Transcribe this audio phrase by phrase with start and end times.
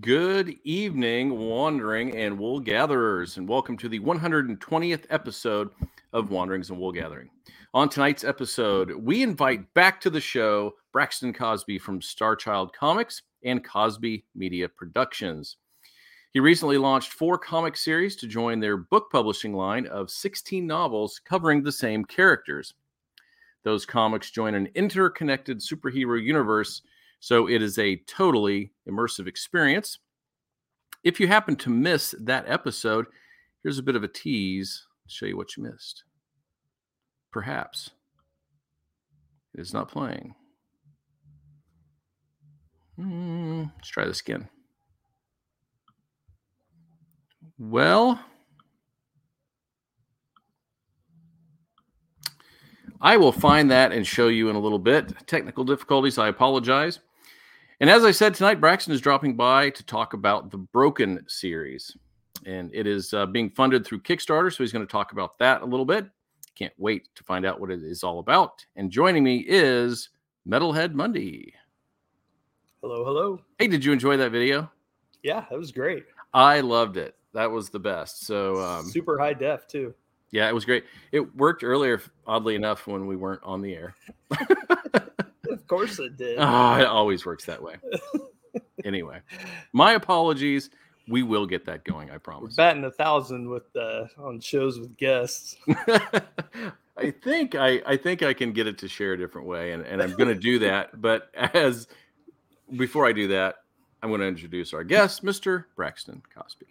[0.00, 5.70] Good evening, wandering and wool gatherers, and welcome to the 120th episode
[6.12, 7.30] of Wanderings and Wool Gathering.
[7.72, 13.64] On tonight's episode, we invite back to the show Braxton Cosby from Starchild Comics and
[13.64, 15.56] Cosby Media Productions.
[16.32, 21.18] He recently launched four comic series to join their book publishing line of 16 novels
[21.24, 22.74] covering the same characters.
[23.64, 26.82] Those comics join an interconnected superhero universe
[27.20, 29.98] so it is a totally immersive experience.
[31.04, 33.06] If you happen to miss that episode,
[33.62, 36.04] here's a bit of a tease to show you what you missed.
[37.32, 37.90] Perhaps
[39.54, 40.34] it is not playing.
[42.98, 44.48] Mm, let's try this again.
[47.58, 48.20] Well,
[53.00, 55.12] I will find that and show you in a little bit.
[55.26, 57.00] Technical difficulties, I apologize.
[57.80, 61.96] And as I said tonight, Braxton is dropping by to talk about the Broken series.
[62.44, 64.52] And it is uh, being funded through Kickstarter.
[64.52, 66.06] So he's going to talk about that a little bit.
[66.56, 68.66] Can't wait to find out what it is all about.
[68.74, 70.08] And joining me is
[70.48, 71.54] Metalhead Monday.
[72.80, 73.40] Hello, hello.
[73.60, 74.68] Hey, did you enjoy that video?
[75.22, 76.04] Yeah, that was great.
[76.34, 77.14] I loved it.
[77.32, 78.26] That was the best.
[78.26, 79.94] So um, super high def too.
[80.32, 80.84] Yeah, it was great.
[81.12, 83.94] It worked earlier, oddly enough, when we weren't on the air.
[85.68, 86.38] of course it did.
[86.38, 87.74] Oh, it always works that way.
[88.84, 89.20] anyway,
[89.74, 90.70] my apologies.
[91.06, 92.10] We will get that going.
[92.10, 92.54] I promise.
[92.56, 95.56] We're batting a thousand with uh, on shows with guests.
[96.96, 99.84] I think I, I think I can get it to share a different way, and,
[99.86, 100.90] and I'm going to do that.
[101.00, 101.86] But as
[102.76, 103.56] before I do that,
[104.02, 105.64] I'm going to introduce our guest, Mr.
[105.76, 106.66] Braxton Cosby.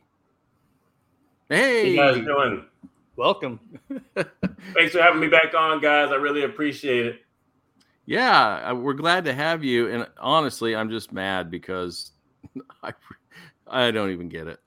[1.49, 2.65] Hey, how you guys doing?
[3.15, 3.59] Welcome.
[4.75, 6.11] Thanks for having me back on, guys.
[6.11, 7.21] I really appreciate it.
[8.07, 9.89] Yeah, we're glad to have you.
[9.89, 12.11] And honestly, I'm just mad because
[12.83, 12.93] I,
[13.67, 14.59] I don't even get it.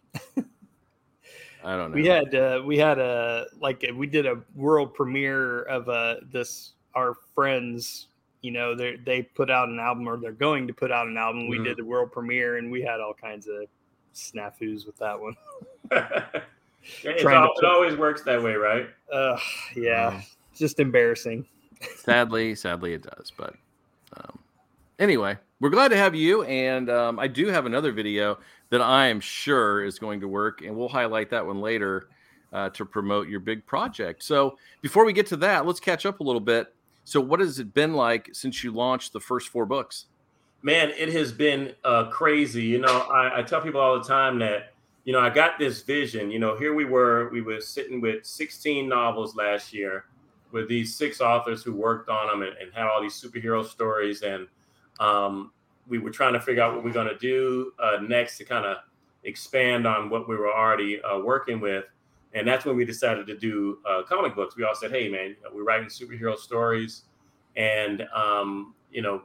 [1.64, 1.94] I don't know.
[1.94, 6.72] We had uh, we had a like we did a world premiere of uh, this
[6.94, 8.08] our friends.
[8.42, 11.16] You know, they they put out an album or they're going to put out an
[11.16, 11.42] album.
[11.42, 11.50] Mm-hmm.
[11.50, 13.64] We did the world premiere and we had all kinds of
[14.14, 15.34] snafus with that one.
[15.92, 18.88] all, it always works that way, right?
[19.12, 19.38] Uh,
[19.74, 20.22] yeah, um,
[20.54, 21.46] just embarrassing.
[21.96, 23.32] Sadly, sadly, it does.
[23.36, 23.54] But
[24.16, 24.38] um,
[24.98, 26.42] anyway, we're glad to have you.
[26.44, 28.38] And um, I do have another video
[28.70, 32.08] that I am sure is going to work, and we'll highlight that one later
[32.52, 34.22] uh, to promote your big project.
[34.22, 36.72] So before we get to that, let's catch up a little bit.
[37.04, 40.06] So, what has it been like since you launched the first four books?
[40.62, 42.62] Man, it has been uh, crazy.
[42.62, 44.74] You know, I, I tell people all the time that
[45.04, 46.30] you know, I got this vision.
[46.30, 50.04] You know, here we were, we were sitting with 16 novels last year
[50.52, 54.22] with these six authors who worked on them and, and had all these superhero stories.
[54.22, 54.46] And
[54.98, 55.52] um,
[55.88, 58.66] we were trying to figure out what we're going to do uh, next to kind
[58.66, 58.78] of
[59.24, 61.84] expand on what we were already uh, working with.
[62.32, 64.56] And that's when we decided to do uh, comic books.
[64.56, 67.02] We all said, hey, man, we're writing superhero stories.
[67.56, 69.22] And, um, you know,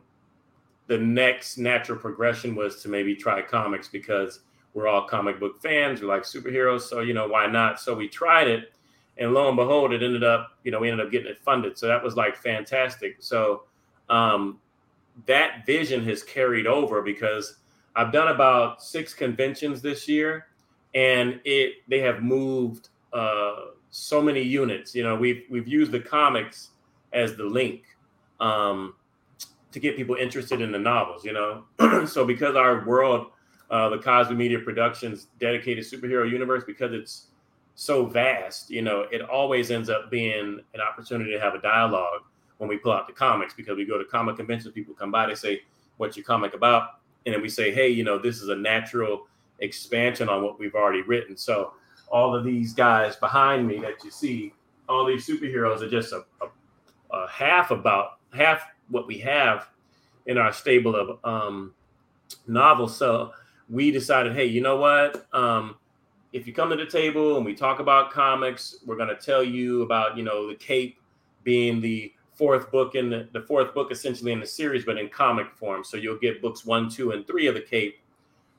[0.87, 4.41] the next natural progression was to maybe try comics because
[4.73, 6.01] we're all comic book fans.
[6.01, 6.81] We like superheroes.
[6.81, 7.79] So, you know, why not?
[7.79, 8.73] So we tried it.
[9.17, 11.77] And lo and behold, it ended up, you know, we ended up getting it funded.
[11.77, 13.17] So that was like fantastic.
[13.19, 13.63] So
[14.09, 14.59] um,
[15.25, 17.57] that vision has carried over because
[17.95, 20.47] I've done about six conventions this year
[20.93, 24.95] and it they have moved uh, so many units.
[24.95, 26.69] You know, we've we've used the comics
[27.13, 27.83] as the link
[28.39, 28.95] um,
[29.71, 31.23] to get people interested in the novels.
[31.23, 33.27] You know, so because our world
[33.69, 37.27] uh, the Cosby Media Productions dedicated superhero universe because it's
[37.75, 38.71] so vast.
[38.71, 42.23] You know, it always ends up being an opportunity to have a dialogue
[42.57, 44.73] when we pull out the comics because we go to comic conventions.
[44.73, 45.61] People come by, they say,
[45.97, 49.27] "What's your comic about?" And then we say, "Hey, you know, this is a natural
[49.59, 51.73] expansion on what we've already written." So
[52.07, 54.53] all of these guys behind me that you see,
[54.87, 59.67] all these superheroes are just a, a, a half about half what we have
[60.27, 61.73] in our stable of um,
[62.47, 62.95] novels.
[62.95, 63.31] So
[63.69, 65.25] we decided, hey, you know what?
[65.33, 65.75] Um,
[66.35, 69.41] if you come to the table and we talk about comics, we're going to tell
[69.41, 70.99] you about, you know, the Cape
[71.45, 75.07] being the fourth book in the, the fourth book essentially in the series, but in
[75.07, 75.81] comic form.
[75.85, 77.99] So you'll get books one, two, and three of the Cape,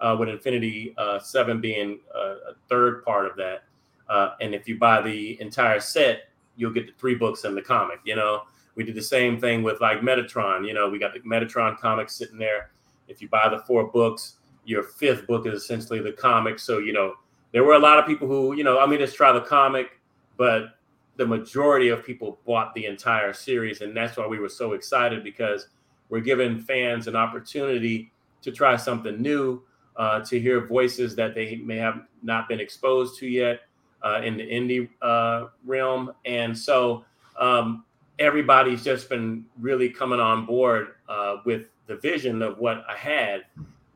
[0.00, 3.64] uh, with Infinity uh, Seven being uh, a third part of that.
[4.08, 7.60] Uh, and if you buy the entire set, you'll get the three books in the
[7.60, 8.00] comic.
[8.04, 8.44] You know,
[8.74, 10.66] we did the same thing with like Metatron.
[10.66, 12.70] You know, we got the Metatron comics sitting there.
[13.06, 16.58] If you buy the four books, your fifth book is essentially the comic.
[16.58, 17.16] So, you know,
[17.56, 19.98] there were a lot of people who, you know, I mean, just try the comic,
[20.36, 20.74] but
[21.16, 23.80] the majority of people bought the entire series.
[23.80, 25.68] And that's why we were so excited because
[26.10, 28.12] we're giving fans an opportunity
[28.42, 29.62] to try something new
[29.96, 33.62] uh, to hear voices that they may have not been exposed to yet
[34.02, 36.12] uh, in the indie uh, realm.
[36.26, 37.06] And so
[37.38, 37.86] um,
[38.18, 43.46] everybody's just been really coming on board uh, with the vision of what I had.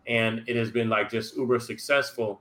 [0.07, 2.41] And it has been like just uber successful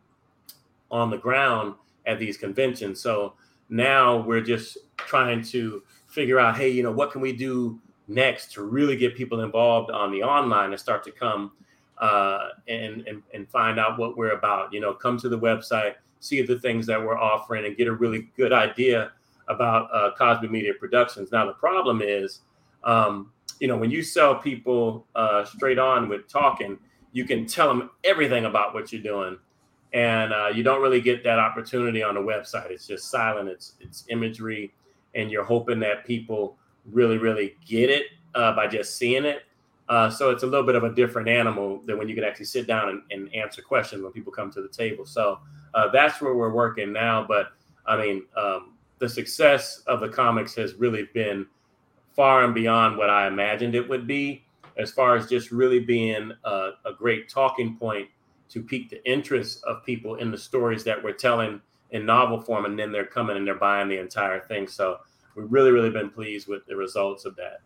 [0.92, 1.76] on the ground
[2.06, 3.02] at these conventions.
[3.02, 3.34] So
[3.70, 8.52] now we're just trying to figure out, hey, you know, what can we do next
[8.54, 11.52] to really get people involved on the online and start to come
[12.00, 14.74] uh, and, and and find out what we're about.
[14.74, 17.94] You know, come to the website, see the things that we're offering, and get a
[17.94, 19.12] really good idea
[19.48, 21.32] about uh, Cosby Media Productions.
[21.32, 22.42] Now, the problem is,
[22.84, 26.78] um, you know, when you sell people uh, straight on with talking,
[27.12, 29.38] you can tell them everything about what you're doing,
[29.94, 32.70] and uh, you don't really get that opportunity on the website.
[32.70, 33.50] It's just silent.
[33.50, 34.74] It's it's imagery,
[35.16, 36.58] and you're hoping that people
[36.92, 39.44] really really get it uh, by just seeing it.
[39.88, 42.46] Uh, so it's a little bit of a different animal than when you can actually
[42.46, 45.04] sit down and, and answer questions when people come to the table.
[45.04, 45.40] So
[45.74, 47.26] uh, that's where we're working now.
[47.28, 47.54] But
[47.88, 51.48] I mean, um, the success of the comics has really been
[52.16, 54.44] far and beyond what I imagined it would be,
[54.78, 58.10] as far as just really being a, a great talking point
[58.50, 61.62] to pique the interest of people in the stories that we're telling
[61.92, 64.68] in novel form, and then they're coming and they're buying the entire thing.
[64.68, 64.98] So
[65.36, 67.62] we've really, really been pleased with the results of that.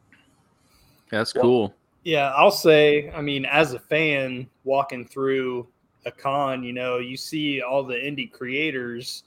[1.09, 1.74] That's cool.
[2.03, 5.68] Yeah, I'll say, I mean, as a fan walking through
[6.06, 9.24] a con, you know, you see all the indie creators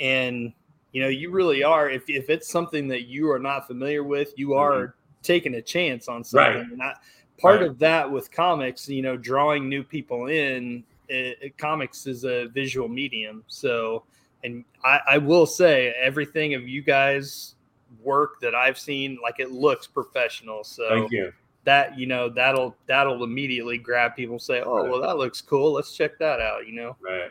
[0.00, 0.52] and
[0.92, 4.32] you know, you really are if if it's something that you are not familiar with,
[4.36, 5.22] you are mm-hmm.
[5.22, 6.54] taking a chance on something.
[6.54, 6.70] Right.
[6.70, 6.94] And I,
[7.38, 7.68] part right.
[7.68, 12.46] of that with comics, you know, drawing new people in, it, it, comics is a
[12.46, 13.44] visual medium.
[13.46, 14.04] So,
[14.42, 17.54] and I, I will say everything of you guys
[18.02, 20.64] work that I've seen, like it looks professional.
[20.64, 21.32] So thank you
[21.64, 25.96] that you know that'll that'll immediately grab people say oh well that looks cool let's
[25.96, 27.30] check that out you know right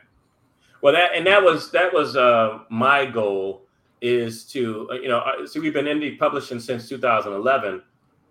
[0.81, 3.61] well that and that was that was uh my goal
[4.01, 7.81] is to uh, you know uh, so we've been indie publishing since 2011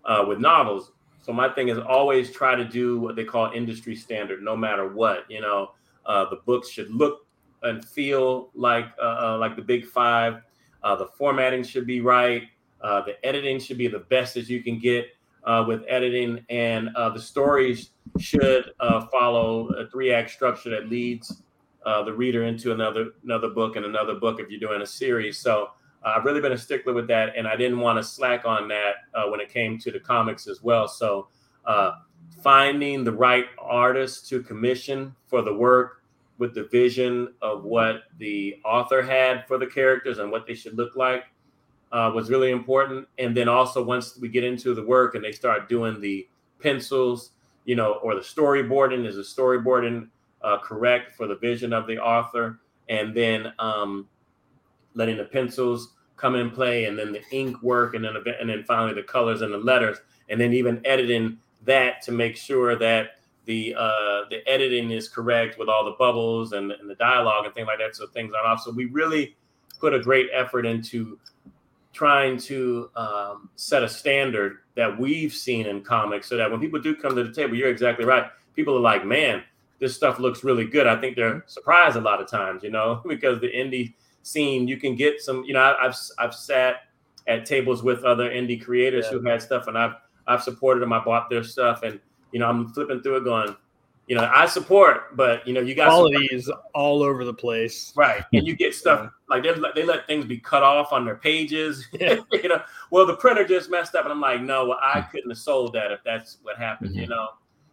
[0.05, 0.91] uh, with novels
[1.23, 4.87] so my thing is always try to do what they call industry standard no matter
[4.87, 5.71] what you know
[6.05, 7.25] uh, the books should look
[7.63, 10.41] and feel like uh, uh like the big five.
[10.83, 12.43] The formatting should be right.
[12.81, 15.07] The editing should be the best as you can get
[15.43, 20.89] uh, with editing, and uh, the stories should uh, follow a three act structure that
[20.89, 21.41] leads
[21.85, 25.39] uh, the reader into another another book and another book if you're doing a series.
[25.39, 25.67] So uh,
[26.05, 28.95] I've really been a stickler with that, and I didn't want to slack on that
[29.13, 30.87] uh, when it came to the comics as well.
[30.87, 31.27] So
[32.43, 36.03] finding the right artist to commission for the work
[36.37, 40.75] with the vision of what the author had for the characters and what they should
[40.75, 41.25] look like
[41.93, 43.07] uh, was really important.
[43.17, 46.27] And then also once we get into the work and they start doing the
[46.59, 47.31] pencils,
[47.63, 50.09] you know, or the storyboarding, is the storyboarding
[50.41, 52.59] uh, correct for the vision of the author?
[52.89, 54.09] And then um,
[54.95, 58.63] letting the pencils come in play, and then the ink work, and then and then
[58.63, 59.97] finally the colors and the letters,
[60.29, 65.57] and then even editing that to make sure that the uh, the editing is correct
[65.57, 68.47] with all the bubbles and, and the dialogue and things like that, so things aren't
[68.47, 68.61] off.
[68.61, 69.35] So we really
[69.79, 71.19] put a great effort into
[71.91, 76.81] trying to um, set a standard that we've seen in comics so that when people
[76.81, 78.25] do come to the table, you're exactly right.
[78.55, 79.43] People are like, man,
[79.79, 80.87] this stuff looks really good.
[80.87, 83.93] I think they're surprised a lot of times, you know, because the indie
[84.23, 86.77] scene, you can get some, you know, I've, I've sat
[87.27, 89.17] at tables with other indie creators yeah.
[89.17, 89.95] who had stuff and I've,
[90.27, 90.91] I've supported them.
[90.91, 91.99] I bought their stuff and,
[92.31, 93.55] you know, I'm flipping through it going,
[94.07, 97.93] you know, I support, but you know, you got quality is all over the place,
[97.95, 98.23] right?
[98.33, 101.87] And you get stuff like they they let things be cut off on their pages.
[101.93, 102.17] Yeah.
[102.31, 102.61] you know,
[102.91, 105.73] well, the printer just messed up, and I'm like, no, well, I couldn't have sold
[105.73, 106.91] that if that's what happened.
[106.91, 106.99] Mm-hmm.
[106.99, 107.29] You know,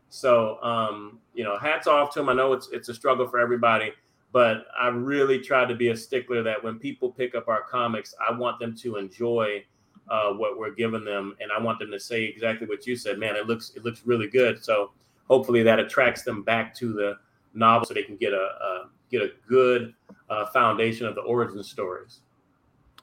[0.09, 2.29] so um, you know, hats off to them.
[2.29, 3.93] I know it's it's a struggle for everybody,
[4.33, 8.15] but I really try to be a stickler that when people pick up our comics,
[8.27, 9.65] I want them to enjoy.
[10.09, 13.17] Uh, what we're giving them, and I want them to say exactly what you said.
[13.17, 14.65] Man, it looks it looks really good.
[14.65, 14.91] So
[15.29, 17.17] hopefully that attracts them back to the
[17.55, 19.95] novel so they can get a, a get a good
[20.29, 22.21] uh, foundation of the origin stories.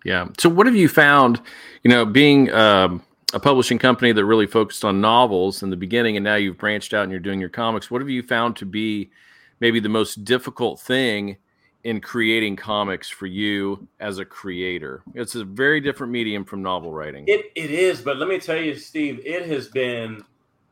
[0.04, 0.28] Yeah.
[0.38, 1.42] So what have you found?
[1.84, 3.02] You know, being um,
[3.34, 6.94] a publishing company that really focused on novels in the beginning, and now you've branched
[6.94, 7.90] out and you're doing your comics.
[7.90, 9.10] What have you found to be
[9.60, 11.38] maybe the most difficult thing
[11.84, 15.04] in creating comics for you as a creator?
[15.14, 17.26] It's a very different medium from novel writing.
[17.28, 20.24] It, it is, but let me tell you, Steve, it has been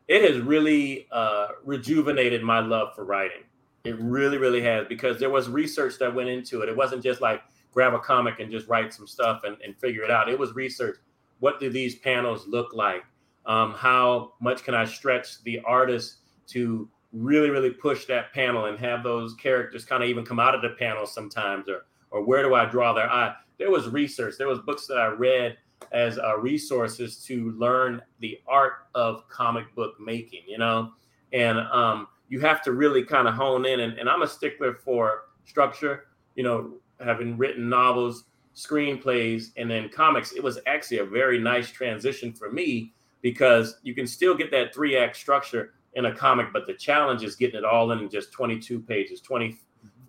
[0.08, 3.42] it has really uh, rejuvenated my love for writing.
[3.84, 6.68] It really, really has because there was research that went into it.
[6.68, 10.02] It wasn't just like grab a comic and just write some stuff and, and figure
[10.02, 10.28] it out.
[10.28, 10.96] It was research.
[11.40, 13.04] What do these panels look like?
[13.44, 16.16] Um, how much can I stretch the artist
[16.48, 20.54] to really really push that panel and have those characters kind of even come out
[20.54, 23.34] of the panel sometimes or or where do i draw their eye?
[23.58, 25.56] There was research there was books that i read
[25.92, 30.92] as uh, resources to learn the art of comic book making you know?
[31.32, 34.74] And um, you have to really kind of hone in and, and i'm a stickler
[34.74, 38.24] for structure you know having written novels
[38.56, 40.32] screenplays and then comics.
[40.32, 44.74] It was actually a very nice transition for me because you can still get that
[44.74, 48.30] three act structure in a comic, but the challenge is getting it all in just
[48.30, 49.58] 22 pages, 24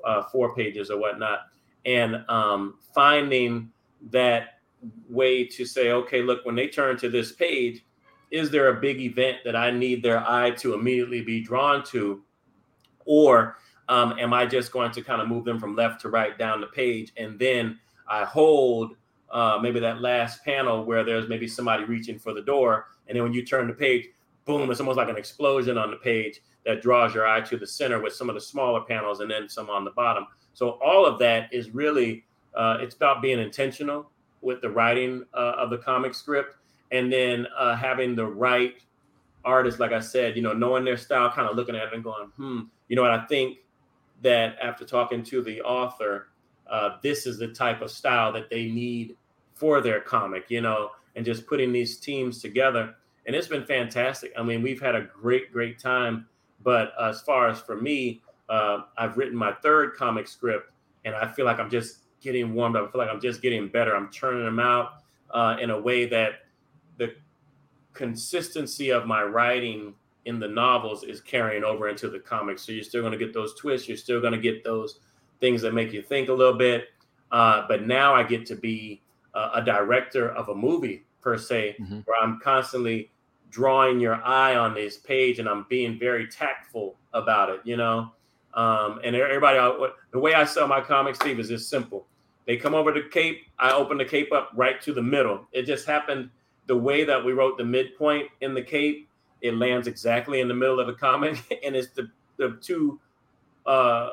[0.05, 1.47] uh, pages or whatnot,
[1.85, 3.71] and um, finding
[4.11, 4.59] that
[5.09, 7.85] way to say, okay, look, when they turn to this page,
[8.29, 12.21] is there a big event that I need their eye to immediately be drawn to?
[13.05, 13.55] Or
[13.87, 16.59] um, am I just going to kind of move them from left to right down
[16.59, 17.13] the page?
[17.15, 18.97] And then I hold
[19.31, 22.87] uh, maybe that last panel where there's maybe somebody reaching for the door.
[23.07, 24.07] And then when you turn the page,
[24.47, 27.67] boom, it's almost like an explosion on the page that draws your eye to the
[27.67, 30.25] center with some of the smaller panels and then some on the bottom.
[30.53, 32.25] So all of that is really
[32.55, 34.09] uh, it's about being intentional
[34.41, 36.55] with the writing uh, of the comic script
[36.91, 38.75] and then uh, having the right
[39.45, 42.03] artist, like I said, you know, knowing their style, kind of looking at it and
[42.03, 43.59] going, hmm, you know what, I think
[44.23, 46.29] that after talking to the author,
[46.69, 49.15] uh, this is the type of style that they need
[49.53, 52.95] for their comic, you know, and just putting these teams together
[53.27, 54.31] and it's been fantastic.
[54.37, 56.25] I mean, we've had a great, great time.
[56.63, 60.71] But as far as for me, uh, I've written my third comic script,
[61.05, 62.87] and I feel like I'm just getting warmed up.
[62.87, 63.95] I feel like I'm just getting better.
[63.95, 66.45] I'm turning them out uh, in a way that
[66.97, 67.13] the
[67.93, 69.93] consistency of my writing
[70.25, 72.63] in the novels is carrying over into the comics.
[72.63, 73.87] So you're still going to get those twists.
[73.87, 74.99] You're still going to get those
[75.39, 76.89] things that make you think a little bit.
[77.31, 79.01] Uh, but now I get to be
[79.35, 81.99] a director of a movie per se, mm-hmm.
[82.05, 83.11] where I'm constantly
[83.49, 88.11] drawing your eye on this page and I'm being very tactful about it, you know.
[88.53, 89.57] Um, and everybody,
[90.11, 92.07] the way I sell my comics, Steve, is just simple.
[92.45, 95.47] They come over to Cape, I open the Cape up right to the middle.
[95.51, 96.29] It just happened
[96.65, 99.07] the way that we wrote the midpoint in the Cape,
[99.41, 102.99] it lands exactly in the middle of the comic, and it's the the two
[103.65, 104.09] uh,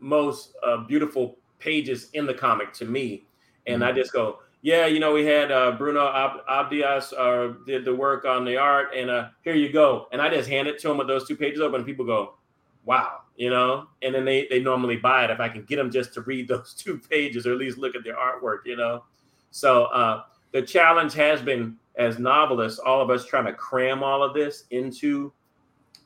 [0.00, 3.24] most uh, beautiful pages in the comic to me.
[3.66, 3.90] And mm-hmm.
[3.90, 7.94] I just go, yeah, you know, we had uh, Bruno Ab- Abdias uh, did the
[7.94, 10.08] work on the art, and uh, here you go.
[10.12, 12.34] And I just hand it to them with those two pages open, and people go,
[12.84, 15.90] wow, you know, and then they, they normally buy it if I can get them
[15.90, 19.04] just to read those two pages or at least look at their artwork, you know.
[19.50, 20.22] So uh,
[20.52, 24.64] the challenge has been, as novelists, all of us trying to cram all of this
[24.70, 25.32] into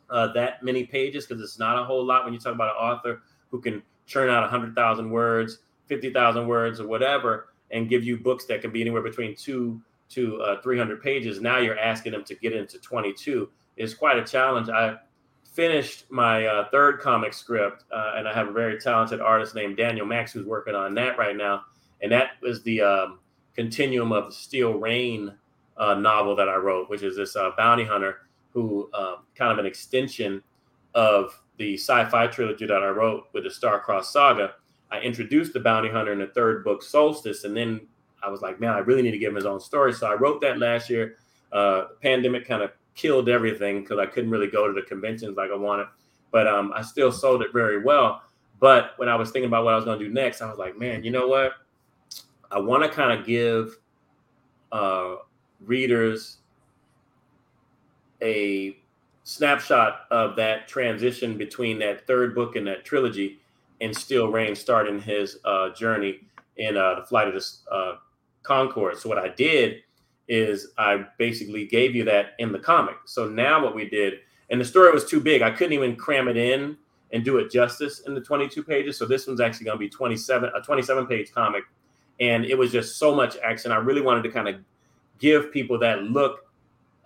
[0.09, 2.83] uh, that many pages because it's not a whole lot when you talk about an
[2.83, 8.45] author who can churn out 100,000 words, 50,000 words, or whatever and give you books
[8.47, 11.41] that can be anywhere between two to uh, 300 pages.
[11.41, 13.49] Now you're asking them to get into 22.
[13.77, 14.69] It's quite a challenge.
[14.69, 14.97] I
[15.45, 19.77] finished my uh, third comic script, uh, and I have a very talented artist named
[19.77, 21.63] Daniel Max who's working on that right now.
[22.03, 23.19] And that was the um,
[23.55, 25.33] continuum of the Steel Rain
[25.77, 28.23] uh, novel that I wrote, which is this uh, bounty hunter
[28.53, 30.43] who um, kind of an extension
[30.95, 34.55] of the sci-fi trilogy that I wrote with the Star-Crossed Saga
[34.91, 37.81] I introduced the bounty hunter in the third book, Solstice, and then
[38.23, 39.93] I was like, man, I really need to give him his own story.
[39.93, 41.17] So I wrote that last year.
[41.53, 45.51] Uh, pandemic kind of killed everything because I couldn't really go to the conventions like
[45.51, 45.87] I wanted,
[46.31, 48.23] but um, I still sold it very well.
[48.61, 50.59] But when I was thinking about what I was going to do next, I was
[50.59, 51.53] like, man, you know what?
[52.51, 53.79] I want to kind of give
[54.71, 55.17] uh,
[55.61, 56.39] readers
[58.23, 58.77] a
[59.25, 63.40] snapshot of that transition between that third book and that trilogy
[63.81, 66.21] and Steel Rain starting his uh, journey
[66.57, 67.97] in uh, the flight of the uh,
[68.43, 68.97] Conchord.
[68.97, 69.83] So what I did
[70.29, 72.97] is I basically gave you that in the comic.
[73.05, 74.21] So now what we did,
[74.51, 76.77] and the story was too big, I couldn't even cram it in
[77.13, 78.97] and do it justice in the 22 pages.
[78.97, 81.65] So this one's actually going to be 27, a 27 page comic,
[82.21, 83.73] and it was just so much action.
[83.73, 84.57] I really wanted to kind of
[85.19, 86.47] give people that look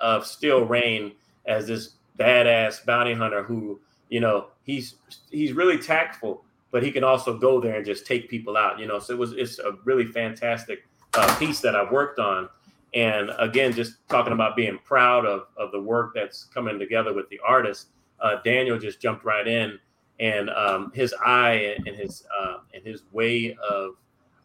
[0.00, 1.12] of Steel Rain
[1.46, 4.96] as this badass bounty hunter who, you know, he's
[5.30, 8.80] he's really tactful but he can also go there and just take people out.
[8.80, 12.48] You know, so it was it's a really fantastic uh, piece that I worked on.
[12.94, 17.28] And again, just talking about being proud of of the work that's coming together with
[17.28, 17.90] the artist.
[18.18, 19.78] Uh, Daniel just jumped right in,
[20.18, 23.92] and um, his eye and his uh, and his way of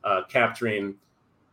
[0.03, 0.93] uh, capturing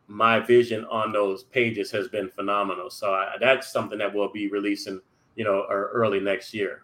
[0.08, 2.90] my vision on those pages has been phenomenal.
[2.90, 5.00] So I, that's something that we'll be releasing,
[5.36, 6.82] you know, early next year.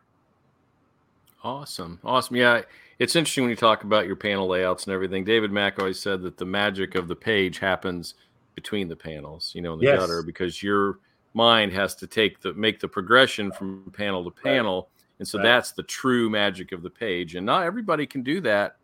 [1.45, 2.37] Awesome, awesome.
[2.37, 2.63] Yeah,
[3.03, 5.25] it's interesting when you talk about your panel layouts and everything.
[5.25, 8.15] David Mack always said that the magic of the page happens
[8.55, 9.99] between the panels, you know, in the yes.
[9.99, 11.01] gutter, because your
[11.35, 14.89] mind has to take the make the progression from panel to panel right.
[15.19, 15.45] And so Right.
[15.45, 17.35] that's the true magic of the page.
[17.35, 18.77] And not everybody can do that,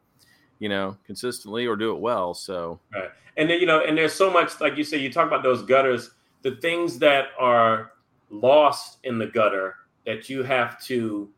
[0.58, 2.34] you know, consistently or do it well.
[2.34, 3.10] So Right.
[3.37, 5.62] And then you know, and there's so much like you say, you talk about those
[5.62, 6.10] gutters,
[6.42, 7.92] the things that are
[8.30, 11.30] lost in the gutter that you have to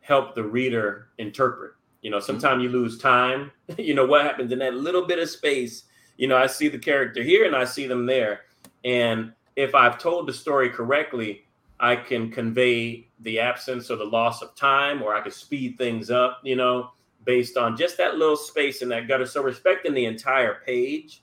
[0.00, 1.72] help the reader interpret.
[2.04, 3.50] You know, sometimes you lose time.
[3.78, 5.84] you know, what happens in that little bit of space.
[6.18, 8.42] You know, I see the character here and I see them there.
[8.84, 11.46] And if I've told the story correctly,
[11.80, 16.10] I can convey the absence or the loss of time, or I can speed things
[16.10, 16.90] up, you know,
[17.24, 19.26] based on just that little space in that gutter.
[19.26, 21.22] So respecting the entire page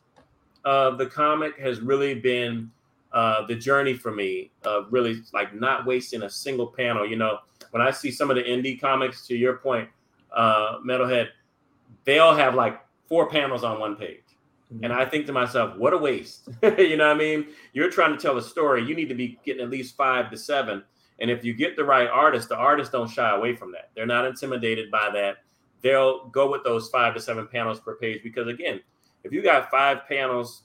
[0.65, 2.71] of the comic has really been
[3.13, 7.07] uh, the journey for me of really like not wasting a single panel.
[7.07, 9.87] You know, when I see some of the indie comics, to your point,
[10.35, 11.29] uh, Metalhead,
[12.05, 14.21] they all have like four panels on one page.
[14.83, 16.47] And I think to myself, what a waste.
[16.63, 17.47] you know what I mean?
[17.73, 18.85] You're trying to tell a story.
[18.85, 20.83] You need to be getting at least five to seven.
[21.19, 23.91] And if you get the right artist, the artists don't shy away from that.
[23.95, 25.37] They're not intimidated by that.
[25.81, 28.79] They'll go with those five to seven panels per page because, again,
[29.23, 30.63] if you got five panels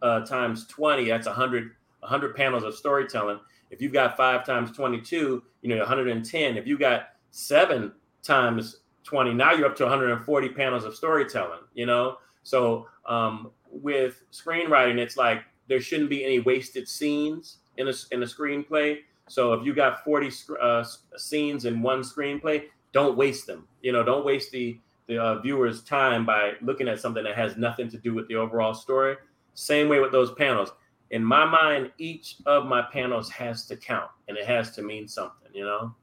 [0.00, 3.40] uh, times 20, that's 100, 100 panels of storytelling.
[3.70, 6.56] If you've got five times 22, you know, 110.
[6.56, 7.92] If you got seven
[8.22, 12.18] times 20, now you're up to 140 panels of storytelling, you know?
[12.42, 18.22] So um, with screenwriting, it's like there shouldn't be any wasted scenes in a, in
[18.22, 18.98] a screenplay.
[19.28, 20.84] So if you got 40 sc- uh,
[21.16, 23.66] scenes in one screenplay, don't waste them.
[23.82, 27.56] You know, don't waste the the uh, viewer's time by looking at something that has
[27.56, 29.16] nothing to do with the overall story.
[29.54, 30.70] Same way with those panels.
[31.10, 35.08] In my mind, each of my panels has to count and it has to mean
[35.08, 35.48] something.
[35.52, 35.94] You know.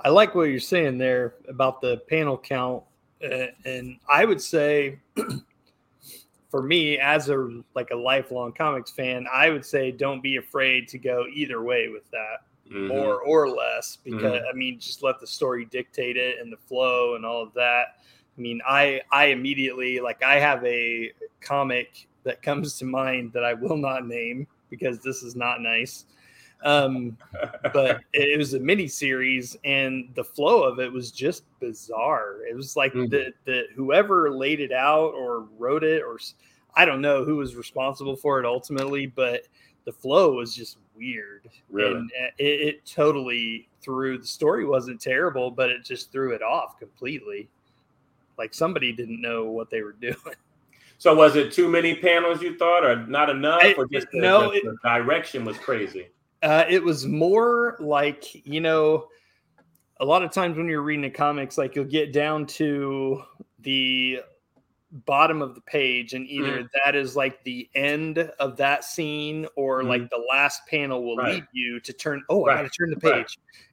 [0.00, 2.82] I like what you're saying there about the panel count,
[3.24, 4.98] uh, and I would say,
[6.50, 10.88] for me as a like a lifelong comics fan, I would say don't be afraid
[10.88, 12.88] to go either way with that, Mhm.
[12.88, 17.14] more or less, because I mean, just let the story dictate it and the flow
[17.14, 17.98] and all of that.
[18.36, 23.44] I mean, I I immediately like I have a comic that comes to mind that
[23.44, 26.06] I will not name because this is not nice.
[26.64, 27.16] Um,
[27.74, 32.56] but it was a mini series and the flow of it was just bizarre it
[32.56, 33.10] was like Mhm.
[33.10, 36.18] the the whoever laid it out or wrote it or
[36.74, 39.46] I don't know who was responsible for it ultimately but
[39.84, 41.96] the flow was just weird Really?
[41.96, 46.42] and uh, it, it totally threw the story wasn't terrible but it just threw it
[46.42, 47.46] off completely
[48.38, 50.16] like somebody didn't know what they were doing
[50.96, 54.20] So was it too many panels you thought, or not enough, I- or just the,
[54.20, 56.06] no, the- it- the direction was crazy?
[56.44, 59.08] Uh, it was more like you know,
[60.00, 63.22] a lot of times when you're reading the comics, like you'll get down to
[63.60, 64.20] the
[65.06, 66.68] bottom of the page, and either Mm.
[66.84, 71.16] that is like the end of that scene, or like the last panel will.
[71.16, 71.34] Right.
[71.36, 72.22] lead you to turn.
[72.28, 72.62] Oh, I Right.
[72.62, 73.26] got to turn the page, Right.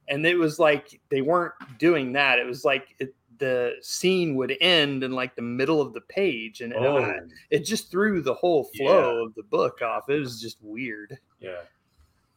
[0.08, 2.38] and it was like they weren't doing that.
[2.40, 6.60] It was like it, the scene would end in like the middle of the page,
[6.62, 7.18] and Oh, I-
[7.50, 10.08] it just threw the whole flow of the book off.
[10.08, 11.18] It was just weird.
[11.38, 11.60] yeah.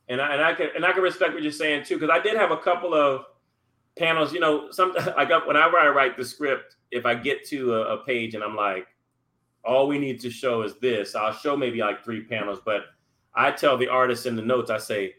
[0.07, 2.21] And I, and I can and I can respect what you're saying too, because I
[2.21, 3.25] did have a couple of
[3.97, 4.33] panels.
[4.33, 7.95] You know, some I got whenever I write the script, if I get to a,
[7.95, 8.87] a page and I'm like,
[9.63, 12.83] all we need to show is this, I'll show maybe like three panels, but
[13.33, 15.15] I tell the artist in the notes, I say,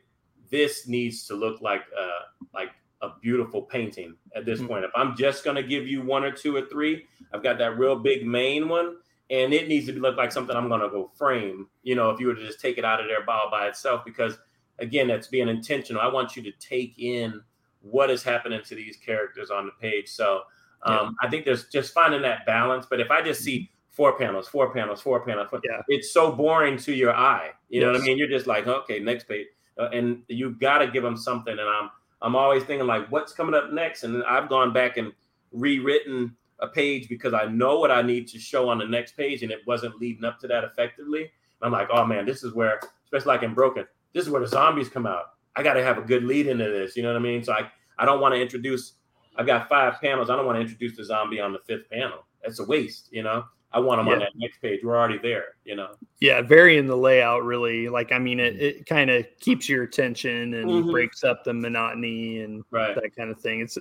[0.50, 2.20] this needs to look like uh
[2.54, 2.70] like
[3.02, 4.68] a beautiful painting at this Mhm.
[4.68, 4.84] point.
[4.84, 7.96] If I'm just gonna give you one or two or three, I've got that real
[7.96, 8.98] big main one,
[9.30, 11.68] and it needs to look like something I'm gonna go frame.
[11.82, 14.04] You know, if you were to just take it out of there all by itself,
[14.04, 14.38] because
[14.78, 16.00] again, that's being intentional.
[16.02, 17.40] I want you to take in
[17.82, 20.08] what is happening to these characters on the page.
[20.08, 20.42] So
[20.82, 22.86] um, I think there's just finding that balance.
[22.88, 25.82] But if I just see four panels, four panels, four panels, four, Yeah.
[25.88, 27.52] it's so boring to your eye.
[27.68, 28.18] You know what I mean?
[28.18, 29.46] You're just like, okay, next page,
[29.78, 31.52] uh, and you got to give them something.
[31.58, 31.90] And I'm
[32.22, 34.04] I'm always thinking like, what's coming up next?
[34.04, 35.12] And I've gone back and
[35.52, 39.42] rewritten a page because I know what I need to show on the next page,
[39.42, 41.30] and it wasn't leading up to that effectively.
[41.62, 44.48] I'm like, oh man, this is where, especially like in Broken, this is where the
[44.48, 45.34] zombies come out.
[45.54, 46.96] I got to have a good lead into this.
[46.96, 47.44] You know what I mean?
[47.44, 48.94] So I I don't want to introduce.
[49.36, 50.30] I've got five panels.
[50.30, 52.24] I don't want to introduce the zombie on the fifth panel.
[52.42, 53.08] That's a waste.
[53.12, 53.44] You know.
[53.72, 54.80] I want them on that next page.
[54.82, 55.56] We're already there.
[55.64, 55.88] You know.
[56.20, 57.90] Yeah, varying the layout really.
[57.90, 60.90] Like, I mean, it, it kind of keeps your attention and Mhm.
[60.90, 62.94] breaks up the monotony and Right.
[62.94, 63.60] that kind of thing.
[63.60, 63.76] It's,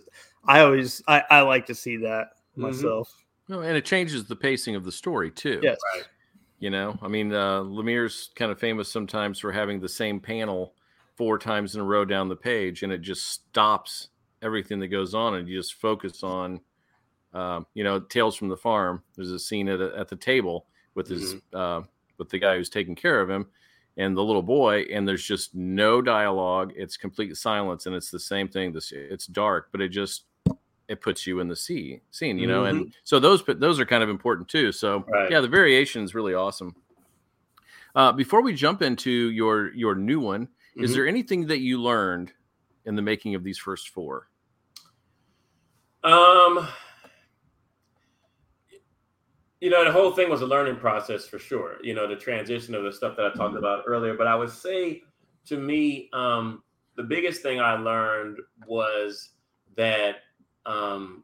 [0.48, 2.64] I always, I, I like to see that Mhm.
[2.64, 3.10] myself.
[3.48, 5.60] No, and it changes the pacing of the story too.
[5.64, 5.78] Yes.
[5.96, 6.04] Right.
[6.60, 10.74] You know, I mean, uh, Lemire's kind of famous sometimes for having the same panel
[11.16, 14.10] four times in a row down the page, and it just stops
[14.42, 16.62] everything that goes on, and you just focus on,
[17.34, 19.04] um, you know, Tales from the Farm.
[19.16, 21.82] There's a scene at, a, at the table with his uh,
[22.18, 23.48] with the guy who's taking care of him,
[23.98, 26.72] and the little boy, and there's just no dialogue.
[26.76, 28.72] It's complete silence, and it's the same thing.
[28.72, 30.24] This it's dark, but it just
[30.88, 32.64] it puts you in the sea scene, you know.
[32.64, 32.78] Mm-hmm.
[32.78, 34.72] And so those those are kind of important too.
[34.72, 35.32] So right.
[35.32, 36.76] yeah, the variation is really awesome.
[37.96, 40.84] Uh, before we jump into your your new one, mm-hmm.
[40.84, 42.32] is there anything that you learned
[42.86, 44.28] in the making of these first four?
[46.04, 46.68] Um,
[49.60, 51.78] you know, the whole thing was a learning process for sure.
[51.82, 53.58] You know, the transition of the stuff that I talked mm-hmm.
[53.58, 54.14] about earlier.
[54.14, 55.02] But I would say,
[55.48, 56.62] to me, um,
[56.96, 59.32] the biggest thing I learned was
[59.78, 60.18] that
[60.66, 61.24] um,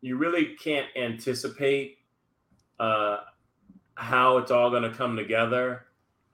[0.00, 1.98] you really can't anticipate
[2.80, 3.18] uh,
[3.94, 5.86] how it's all going to come together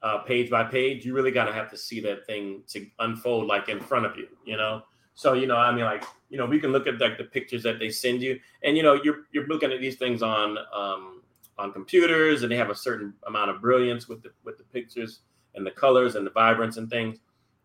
[0.02, 1.04] uh, page by page.
[1.04, 4.16] You really got to have to see that thing to unfold like in front of
[4.16, 4.82] you, you know?
[5.14, 7.62] So, you know, I mean, like, you know, we can look at like the pictures
[7.64, 11.22] that they send you and, you know, you're, you're looking at these things on, um,
[11.58, 15.20] on computers and they have a certain amount of brilliance with the, with the pictures
[15.56, 17.18] and the colors and the vibrance and things.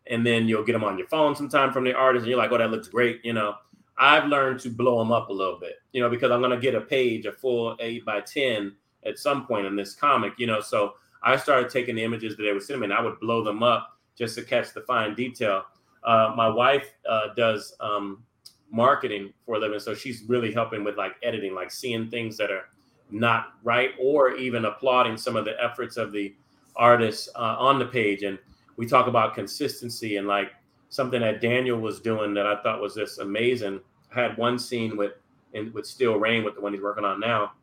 [0.07, 2.51] And then you'll get them on your phone sometime from the artist and you're like,
[2.51, 3.23] oh, that looks great.
[3.23, 3.55] You know,
[4.03, 6.59] I've learned to blow them up a little bit, you know, because I'm going to
[6.59, 8.73] get a page, a full eight by 10
[9.05, 10.59] at some point in this comic, you know.
[10.59, 13.45] So I started taking the images that they were sending me and I would blow
[13.45, 15.63] them up just to catch the fine detail.
[16.03, 18.21] Uh, my wife uh, does um,
[18.69, 22.51] marketing for a living, so she's really helping with like editing, like seeing things that
[22.51, 22.65] are
[23.09, 26.35] not right, or even applauding some of the efforts of the
[26.75, 28.23] artists uh, on the page.
[28.23, 28.37] And
[28.75, 30.51] we talk about consistency and like
[30.89, 33.79] something that Daniel was doing that I thought was just amazing.
[34.13, 35.13] Had one scene with
[35.53, 37.53] in, with Steel Rain with the one he's working on now,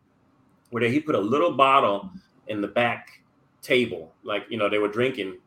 [0.70, 2.10] where he put a little bottle
[2.48, 3.20] in the back
[3.62, 5.38] table, like you know they were drinking.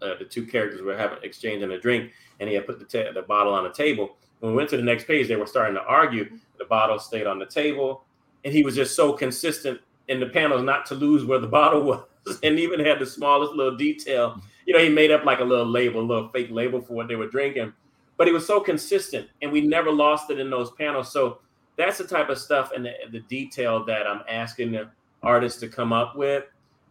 [0.00, 3.22] Uh, the two characters were having exchanging a drink, and he had put the, the
[3.22, 4.16] bottle on the table.
[4.40, 6.38] When we went to the next page, they were starting to argue.
[6.58, 8.04] The bottle stayed on the table,
[8.44, 11.82] and he was just so consistent in the panels not to lose where the bottle
[11.82, 14.40] was, and even had the smallest little detail.
[14.66, 17.08] You know, he made up like a little label, a little fake label for what
[17.08, 17.72] they were drinking,
[18.16, 21.12] but he was so consistent, and we never lost it in those panels.
[21.12, 21.38] So
[21.76, 24.90] that's the type of stuff and the, the detail that I'm asking the
[25.22, 26.44] artists to come up with.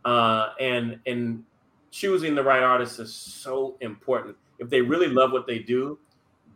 [0.03, 1.43] Uh, and and
[1.91, 4.36] choosing the right artist is so important.
[4.57, 5.99] If they really love what they do,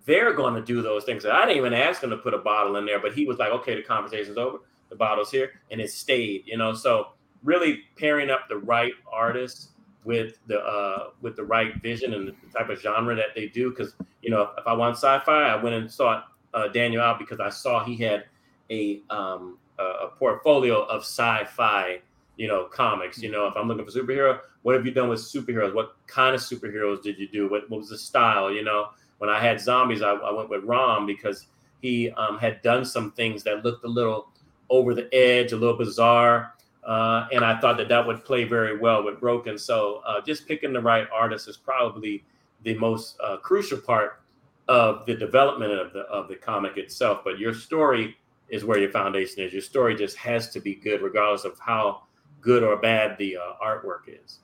[0.05, 1.25] they're going to do those things.
[1.25, 3.51] I didn't even ask him to put a bottle in there, but he was like,
[3.51, 4.59] "Okay, the conversation's over.
[4.89, 6.43] The bottle's here," and it stayed.
[6.45, 7.09] You know, so
[7.43, 9.69] really pairing up the right artist
[10.05, 13.71] with the uh, with the right vision and the type of genre that they do.
[13.71, 17.39] Because you know, if I want sci-fi, I went and sought uh, Daniel out because
[17.39, 18.25] I saw he had
[18.71, 21.99] a um, a portfolio of sci-fi,
[22.37, 23.21] you know, comics.
[23.21, 25.73] You know, if I'm looking for superhero, what have you done with superheroes?
[25.73, 27.49] What kind of superheroes did you do?
[27.49, 28.51] What, what was the style?
[28.51, 31.47] You know, when I had zombies, I, I went with Rom because
[31.81, 34.29] he um, had done some things that looked a little
[34.69, 36.54] over the edge, a little bizarre.
[36.85, 39.57] Uh, and I thought that that would play very well with Broken.
[39.57, 42.23] So uh, just picking the right artist is probably
[42.63, 44.21] the most uh, crucial part
[44.67, 47.21] of the development of the of the comic itself.
[47.23, 48.17] But your story
[48.49, 49.51] is where your foundation is.
[49.51, 52.03] Your story just has to be good, regardless of how
[52.41, 54.39] good or bad the uh, artwork is.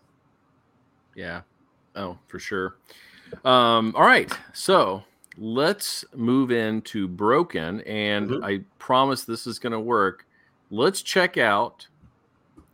[1.15, 1.41] Yeah.
[1.95, 2.77] Oh, for sure.
[3.45, 4.31] Um, all right.
[4.53, 5.03] So
[5.37, 7.81] let's move into Broken.
[7.81, 8.43] And mm-hmm.
[8.43, 10.25] I promise this is going to work.
[10.69, 11.87] Let's check out.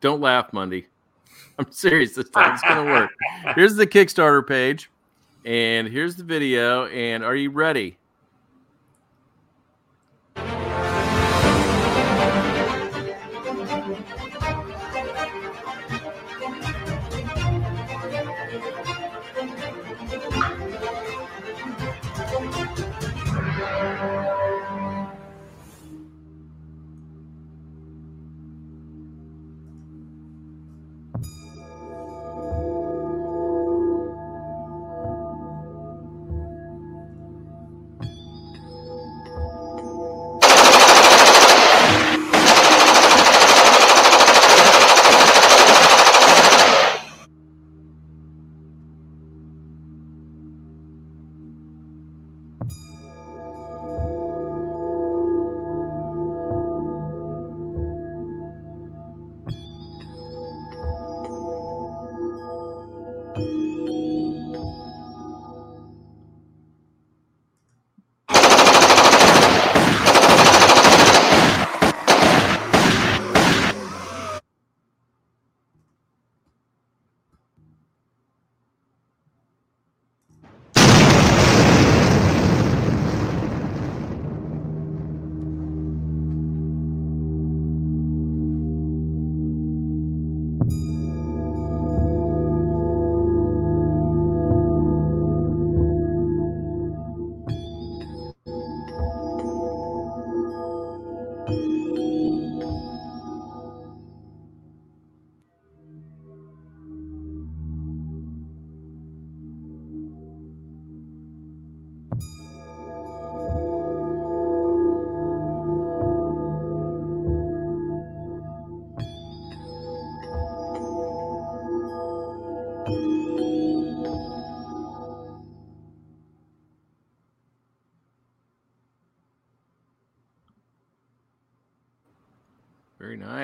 [0.01, 0.87] Don't laugh, Monday.
[1.59, 2.53] I'm serious this time.
[2.53, 3.11] It's going to work.
[3.55, 4.89] Here's the Kickstarter page.
[5.45, 6.87] And here's the video.
[6.87, 7.97] And are you ready?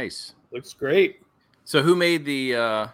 [0.03, 0.33] Nice.
[0.51, 1.21] Looks great.
[1.65, 2.87] So who made the uh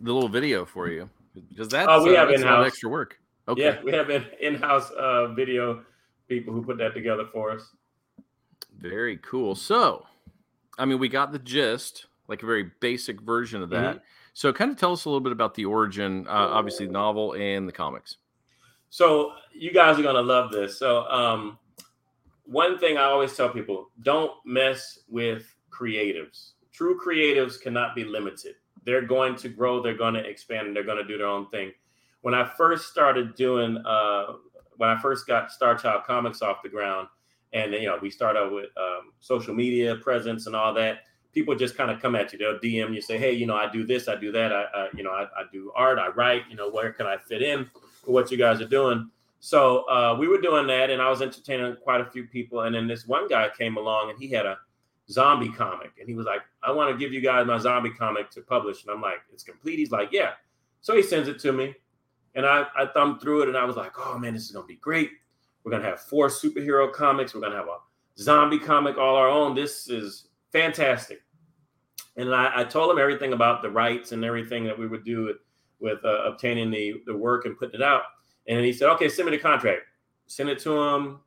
[0.00, 1.08] the little video for you?
[1.34, 2.66] Because that's Oh, we uh, have that's a lot of in-house.
[2.68, 3.18] extra work.
[3.48, 3.62] Okay.
[3.62, 5.84] Yeah, we have in in-house uh, video
[6.28, 7.70] people who put that together for us.
[8.78, 9.54] Very cool.
[9.54, 10.06] So,
[10.78, 14.02] I mean, we got the gist, like a very basic version of that.
[14.32, 17.66] So, kind of tell us a little bit about the origin, uh, obviously, novel and
[17.66, 18.18] the comics.
[18.90, 20.78] So you guys are gonna love this.
[20.78, 21.58] So um,
[22.44, 26.52] one thing I always tell people: don't mess with creatives.
[26.72, 28.54] True creatives cannot be limited.
[28.84, 29.82] They're going to grow.
[29.82, 30.66] They're going to expand.
[30.66, 31.72] And they're going to do their own thing.
[32.22, 34.34] When I first started doing, uh,
[34.76, 37.08] when I first got Star Child Comics off the ground,
[37.52, 41.00] and you know we start out with um, social media presence and all that.
[41.32, 42.38] People just kind of come at you.
[42.38, 44.52] They'll DM you, say, "Hey, you know, I do this, I do that.
[44.52, 46.42] I, I you know, I, I do art, I write.
[46.48, 47.68] You know, where can I fit in
[48.04, 51.20] for what you guys are doing?" So uh, we were doing that, and I was
[51.20, 52.62] entertaining quite a few people.
[52.62, 54.58] And then this one guy came along, and he had a
[55.12, 58.30] zombie comic, and he was like, "I want to give you guys my zombie comic
[58.30, 60.32] to publish." And I'm like, "It's complete." He's like, "Yeah."
[60.80, 61.74] So he sends it to me,
[62.34, 64.66] and I I thumbed through it, and I was like, "Oh man, this is gonna
[64.66, 65.10] be great.
[65.62, 67.34] We're gonna have four superhero comics.
[67.34, 67.78] We're gonna have a
[68.18, 69.54] zombie comic all our own.
[69.54, 71.22] This is fantastic."
[72.16, 75.24] And I, I told him everything about the rights and everything that we would do
[75.24, 75.36] with,
[75.80, 78.02] with uh, obtaining the the work and putting it out.
[78.48, 79.82] And he said, "Okay, send me the contract."
[80.26, 81.20] Send it to him.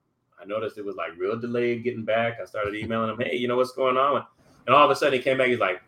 [0.45, 2.37] I noticed it was like real delayed getting back.
[2.41, 4.25] I started emailing him, "Hey, you know what's going on?"
[4.65, 5.47] And all of a sudden, he came back.
[5.47, 5.81] He's like,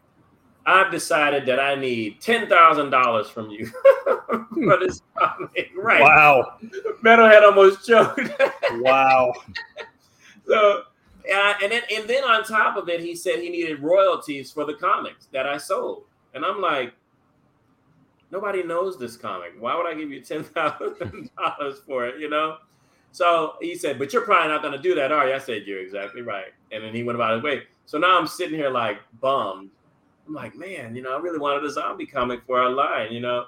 [0.65, 3.67] "I've decided that I need ten thousand dollars from you
[4.25, 6.01] for this comic." Right?
[6.01, 6.57] Wow.
[7.03, 8.19] Metalhead almost choked.
[8.73, 9.33] Wow.
[10.45, 10.83] so,
[11.33, 14.65] uh, and then and then on top of it, he said he needed royalties for
[14.65, 16.93] the comics that I sold, and I'm like,
[18.29, 19.53] nobody knows this comic.
[19.57, 22.19] Why would I give you ten thousand dollars for it?
[22.19, 22.57] You know.
[23.17, 25.33] So he said, but you're probably not going to do that, are you?
[25.33, 26.53] I said, you're exactly right.
[26.71, 27.63] And then he went about his way.
[27.87, 29.71] So now I'm sitting here like bummed.
[30.27, 33.19] I'm like, man, you know, I really wanted a zombie comic for our line, you
[33.19, 33.45] know.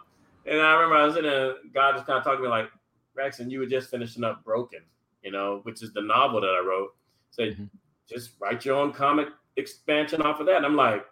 [0.47, 2.71] And I remember I was in a God just kind of talking to me like,
[3.13, 4.79] Braxton, you were just finishing up Broken,
[5.21, 6.95] you know, which is the novel that I wrote.
[7.29, 7.69] Said, Mhm.
[8.09, 10.57] just write your own comic expansion off of that.
[10.57, 11.05] And I'm like,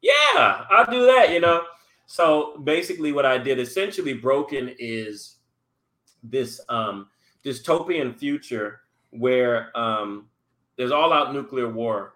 [0.00, 1.66] yeah, I'll do that, you know.
[2.06, 5.40] So basically, what I did essentially, Broken is
[6.22, 7.10] this um,
[7.44, 8.80] dystopian future
[9.10, 10.26] where um,
[10.76, 12.14] there's all out nuclear war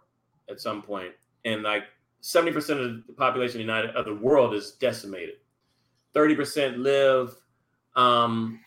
[0.51, 1.13] at some point,
[1.45, 1.85] and like
[2.23, 5.37] 70% of the population united of the world is decimated.
[6.15, 7.35] 30% live.
[7.95, 8.61] Um,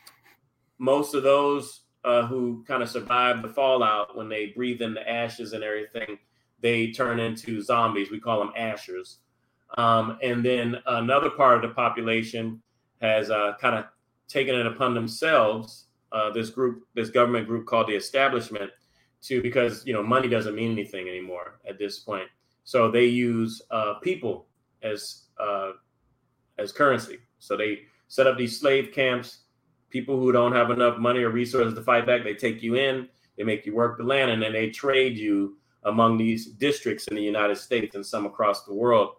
[0.77, 5.09] most of those uh, who kind of survive the fallout when they breathe in the
[5.09, 6.17] ashes and everything,
[6.61, 8.09] they turn into zombies.
[8.09, 9.17] We call them ashers.
[9.77, 12.61] Um, and then another part of the population
[13.01, 13.85] has uh, kind of
[14.27, 18.71] taken it upon themselves, uh, this group, this government group called the establishment,
[19.21, 22.27] to because you know money doesn't mean anything anymore at this point.
[22.63, 24.47] So they use uh, people
[24.83, 25.71] as uh,
[26.57, 27.19] as currency.
[27.39, 29.39] So they set up these slave camps.
[29.89, 33.09] People who don't have enough money or resources to fight back, they take you in,
[33.37, 37.15] they make you work the land, and then they trade you among these districts in
[37.15, 39.15] the United States and some across the world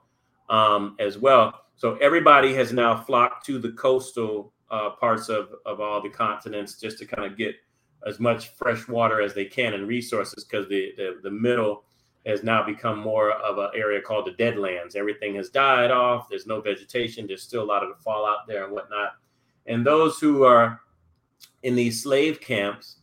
[0.49, 1.63] um, as well.
[1.77, 6.81] So everybody has now flocked to the coastal uh, parts of, of all the continents
[6.81, 7.55] just to kind of get
[8.07, 11.85] as much fresh water as they can and resources because the, the, the middle
[12.27, 14.97] has now become more of an area called the deadlands.
[14.97, 16.29] Everything has died off.
[16.29, 17.27] There's no vegetation.
[17.27, 19.17] There's still a lot of the fallout there and whatnot.
[19.67, 20.81] And those who are
[21.63, 22.97] in these slave camps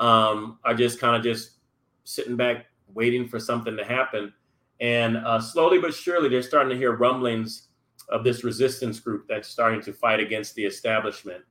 [0.00, 1.58] um, are just kind of just
[2.04, 4.32] sitting back waiting for something to happen.
[4.80, 7.68] And uh, slowly but surely, they're starting to hear rumblings
[8.08, 11.42] of this resistance group that's starting to fight against the establishment.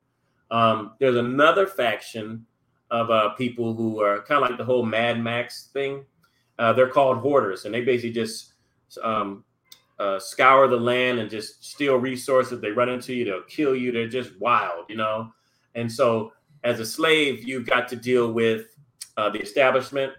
[0.50, 2.46] Um, there's another faction
[2.90, 6.04] of uh, people who are kind of like the whole Mad Max thing.
[6.58, 8.52] Uh, they're called hoarders, and they basically just
[9.02, 9.44] um,
[9.98, 12.60] uh, scour the land and just steal resources.
[12.60, 13.92] They run into you, they'll kill you.
[13.92, 15.32] They're just wild, you know.
[15.74, 16.32] And so,
[16.64, 18.66] as a slave, you've got to deal with
[19.16, 20.12] uh, the establishment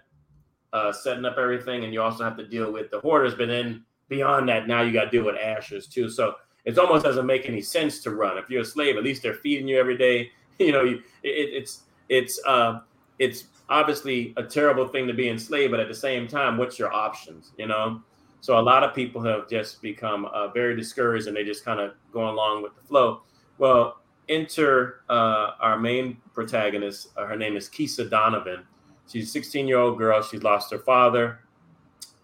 [0.72, 3.34] uh, setting up everything, and you also have to deal with the hoarders.
[3.34, 6.08] But then beyond that, now you got to deal with ashes too.
[6.08, 8.38] So it's almost doesn't make any sense to run.
[8.38, 10.30] If you're a slave, at least they're feeding you every day.
[10.60, 12.78] You know, you, it, it's it's uh,
[13.18, 16.92] it's obviously a terrible thing to be enslaved, but at the same time, what's your
[16.92, 17.50] options?
[17.58, 18.00] You know.
[18.40, 21.80] So a lot of people have just become uh, very discouraged, and they just kind
[21.80, 23.22] of go along with the flow.
[23.58, 27.08] Well, enter uh, our main protagonist.
[27.16, 28.62] Uh, her name is Kisa Donovan.
[29.08, 30.22] She's a 16 year old girl.
[30.22, 31.40] She's lost her father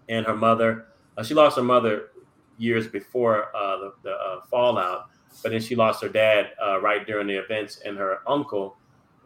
[0.08, 0.86] and her mother.
[1.20, 2.12] Uh, she lost her mother
[2.56, 5.10] years before uh, the, the uh, fallout,
[5.42, 7.82] but then she lost her dad uh, right during the events.
[7.84, 8.78] And her uncle,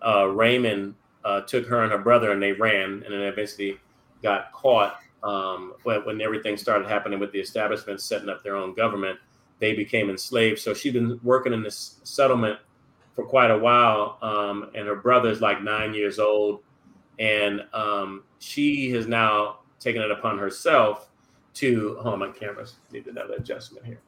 [0.05, 3.79] uh, Raymond, uh, took her and her brother and they ran and then eventually
[4.25, 8.75] got caught um, when, when everything started happening with the establishment setting up their own
[8.75, 9.19] government,
[9.61, 10.59] they became enslaved.
[10.59, 12.59] So she's been working in this settlement
[13.15, 16.61] for quite a while, um, and her brother's like nine years old,
[17.21, 21.11] and um, she has now taken it upon herself
[21.55, 21.99] to.
[22.05, 24.01] On, my cameras need another adjustment here.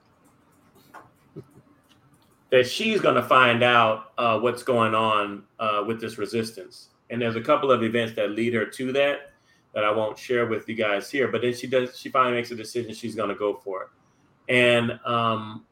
[2.51, 7.21] That she's going to find out uh, what's going on uh, with this resistance, and
[7.21, 9.33] there's a couple of events that lead her to that
[9.75, 11.29] that I won't share with you guys here.
[11.29, 11.99] But then she does.
[11.99, 12.95] She finally makes a decision.
[12.95, 13.89] She's going to go for it,
[14.49, 15.65] and um,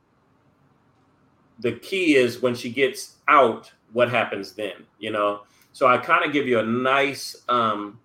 [1.60, 4.84] the key is when she gets out, what happens then?
[4.98, 5.42] You know.
[5.72, 7.98] So I kind of give you a nice, um,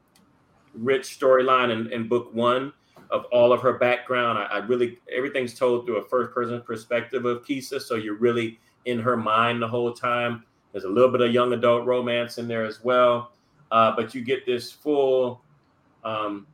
[0.74, 2.74] rich storyline in, in book one
[3.12, 4.38] of all of her background.
[4.38, 8.60] I, I, really everything's told through a first person perspective of Kisa, so you're really
[8.86, 10.44] in her mind the whole time.
[10.72, 13.32] There's a little bit of young adult romance in there as well,
[13.72, 15.42] uh, but you get this full
[16.04, 16.46] um,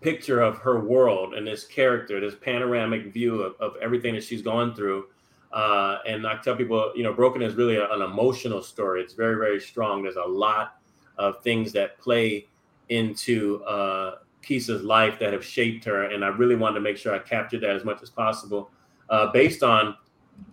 [0.00, 4.42] picture of her world and this character, this panoramic view of, of everything that she's
[4.42, 5.06] gone through.
[5.52, 9.02] Uh, and I tell people, you know, Broken is really a, an emotional story.
[9.02, 10.02] It's very, very strong.
[10.02, 10.78] There's a lot
[11.18, 12.46] of things that play
[12.88, 16.04] into uh, Kisa's life that have shaped her.
[16.04, 18.70] And I really wanted to make sure I captured that as much as possible
[19.10, 19.96] uh, based on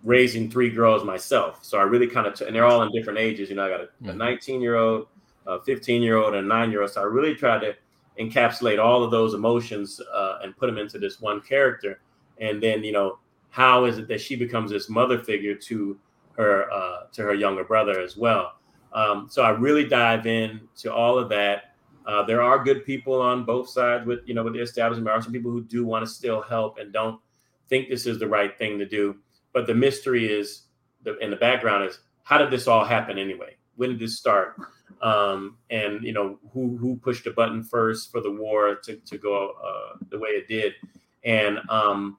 [0.04, 1.64] raising three girls myself.
[1.64, 3.48] So I really kind of, t- and they're all in different ages.
[3.50, 5.08] You know, I got a 19 year old,
[5.46, 6.90] a 15 year old and a nine year old.
[6.90, 7.74] So I really tried to
[8.18, 12.00] encapsulate all of those emotions uh, and put them into this one character.
[12.38, 13.18] And then, you know,
[13.50, 15.98] how is it that she becomes this mother figure to
[16.36, 18.54] her uh, to her younger brother as well?
[18.92, 21.69] Um, so I really dive in to all of that.
[22.10, 25.04] Uh, there are good people on both sides with you know with the establishment.
[25.06, 27.20] There are some people who do want to still help and don't
[27.68, 29.16] think this is the right thing to do.
[29.52, 30.62] But the mystery is,
[31.02, 33.56] the, in the background is, how did this all happen anyway?
[33.76, 34.56] When did this start?
[35.02, 39.18] um, and you know who who pushed the button first for the war to, to
[39.18, 40.74] go uh, the way it did
[41.24, 42.18] and um,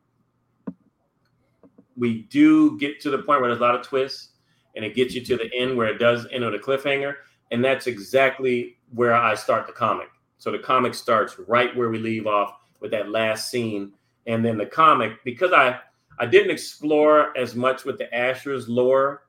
[1.96, 4.30] we do get to the point where there's a lot of twists
[4.76, 7.16] and it gets you to the end where it does end on a cliffhanger
[7.52, 11.98] and that's exactly where i start the comic so the comic starts right where we
[11.98, 13.92] leave off with that last scene
[14.28, 15.80] and then the comic because i
[16.20, 19.24] i didn't explore as much with the ashers lore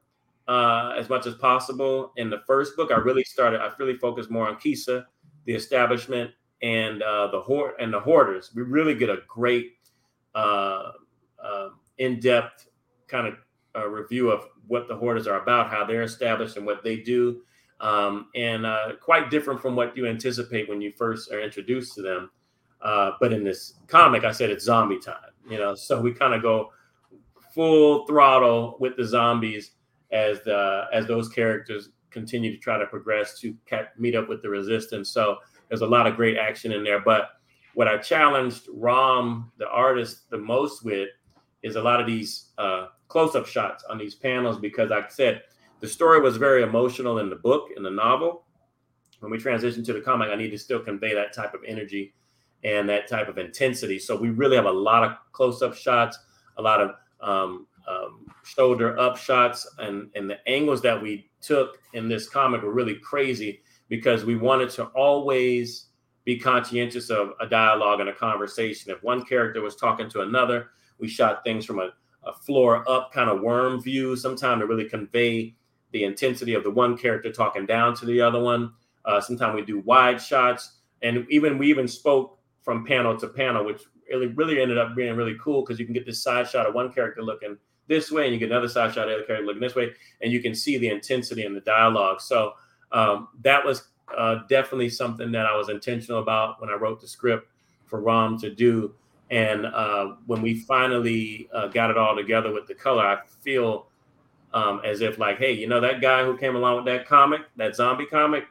[0.49, 2.13] uh, as much as possible.
[2.17, 3.61] In the first book, I really started.
[3.61, 5.07] I really focused more on Kisa,
[5.45, 6.31] the establishment,
[6.63, 8.51] and uh, the hoard and the hoarders.
[8.55, 9.73] We really get a great,
[10.35, 10.93] uh,
[11.43, 12.69] uh, in-depth
[13.09, 13.35] kind of
[13.77, 17.43] uh, review of what the hoarders are about, how they're established, and what they do.
[17.83, 22.03] Um, and uh, quite different from what you anticipate when you first are introduced to
[22.03, 22.31] them.
[22.81, 25.17] Uh, but in this comic, I said it's zombie time,
[25.51, 25.75] you know.
[25.75, 26.71] So we kind of go
[27.53, 29.73] full throttle with the zombies
[30.13, 33.55] as the as those characters continue to try to progress to
[33.99, 35.11] meet up with the resistance.
[35.11, 37.01] So there's a lot of great action in there.
[37.01, 37.31] But
[37.75, 41.09] what I challenged Ram, the artist, the most with
[41.63, 45.43] is a lot of these uh, close-up shots on these panels because like I said
[45.83, 48.45] the story was very emotional in the book in the novel.
[49.19, 52.15] When we transitioned to the comic, I need to still convey that type of energy
[52.63, 53.99] and that type of intensity.
[53.99, 56.17] So we really have a lot of close-up shots,
[56.57, 56.91] a lot of
[57.21, 62.63] um, um, shoulder up shots and and the angles that we took in this comic
[62.63, 65.87] were really crazy because we wanted to always
[66.25, 68.93] be conscientious of a dialogue and a conversation.
[68.93, 71.91] If one character was talking to another, we shot things from a,
[72.23, 75.57] a floor up kind of worm view, sometime to really convey
[75.93, 78.73] the intensity of the one character talking down to the other one.
[79.05, 80.73] Uh, sometimes we do wide shots,
[81.03, 85.17] and even we even spoke from panel to panel, which really really ended up being
[85.17, 87.57] really cool because you can get this side shot of one character looking
[87.89, 89.93] this way, and you get another side shot of the other character looking this way,
[90.21, 92.21] and you can see the intensity in the dialogue.
[92.21, 92.55] So
[92.93, 97.09] um, that was uh, definitely something that I was intentional about when I wrote the
[97.09, 97.49] script
[97.87, 98.95] for Rom to do.
[99.31, 103.87] And uh, when we finally uh, got it all together with the color, I feel
[104.55, 107.43] um, as if like, hey, you know that guy who came along with that comic,
[107.57, 108.45] that zombie comic,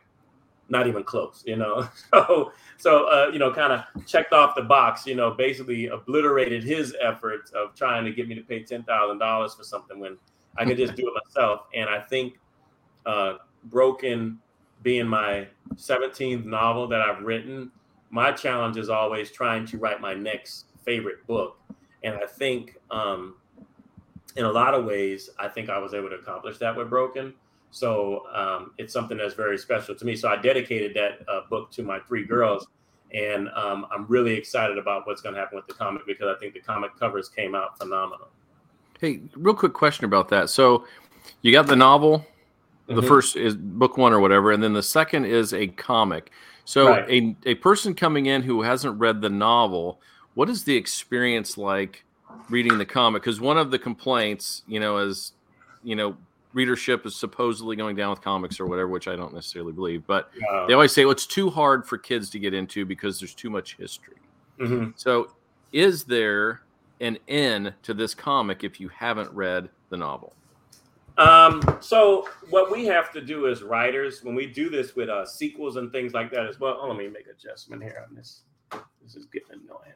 [0.70, 1.88] not even close, you know.
[2.14, 6.64] So so uh, you know, kind of checked off the box, you know, basically obliterated
[6.64, 10.18] his efforts of trying to get me to pay ten thousand dollars for something when
[10.58, 11.68] I could just do it myself.
[11.74, 12.40] And I think
[13.06, 13.36] uh,
[13.66, 14.40] Broken
[14.84, 17.72] being my 17th novel that I've written,
[18.10, 21.58] my challenge is always trying to write my next favorite book.
[22.04, 23.36] And I think um,
[24.36, 27.34] in a lot of ways, I think I was able to accomplish that with Broken.
[27.72, 30.16] So um, it's something that's very special to me.
[30.16, 32.68] So I dedicated that uh, book to my three girls.
[33.14, 36.40] And um, I'm really excited about what's going to happen with the comic because I
[36.40, 38.30] think the comic covers came out phenomenal.
[39.00, 40.50] Hey, real quick question about that.
[40.50, 40.86] So
[41.42, 42.26] you got the novel,
[42.88, 43.08] The mm-hmm.
[43.08, 46.32] first is book one or whatever, and then the second is a comic.
[46.66, 47.10] So right.
[47.10, 50.02] a a person coming in who hasn't read the novel,
[50.34, 52.04] what is the experience like
[52.50, 53.22] reading the comic?
[53.22, 55.34] Because one of the complaints, you know, is
[55.84, 56.16] you know
[56.54, 60.06] readership is supposedly going down with comics or whatever, which I don't necessarily believe.
[60.06, 60.66] But yeah.
[60.68, 63.50] they always say, well, it's too hard for kids to get into because there's too
[63.50, 64.18] much history.
[64.60, 64.92] Mm-hmm.
[64.96, 65.32] So,
[65.72, 66.62] is there
[67.00, 70.34] an end to this comic if you haven't read the novel?
[71.18, 75.26] Um, so what we have to do as writers, when we do this with uh,
[75.26, 76.80] sequels and things like that as well.
[76.82, 78.42] Oh, let me make adjustment here on this.
[79.04, 79.94] This is getting annoying.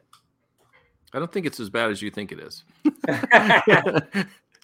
[1.12, 2.64] I don't think it's as bad as you think it is.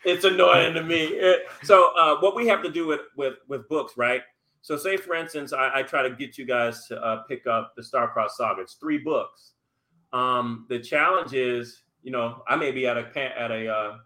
[0.05, 1.05] it's annoying to me.
[1.05, 4.23] It, so uh, what we have to do with with with books, right?
[4.61, 7.75] So say for instance, I, I try to get you guys to uh, pick up
[7.77, 8.63] the Starcross Saga.
[8.63, 9.53] It's three books.
[10.13, 13.97] Um, the challenge is, you know, I may be at a at a uh,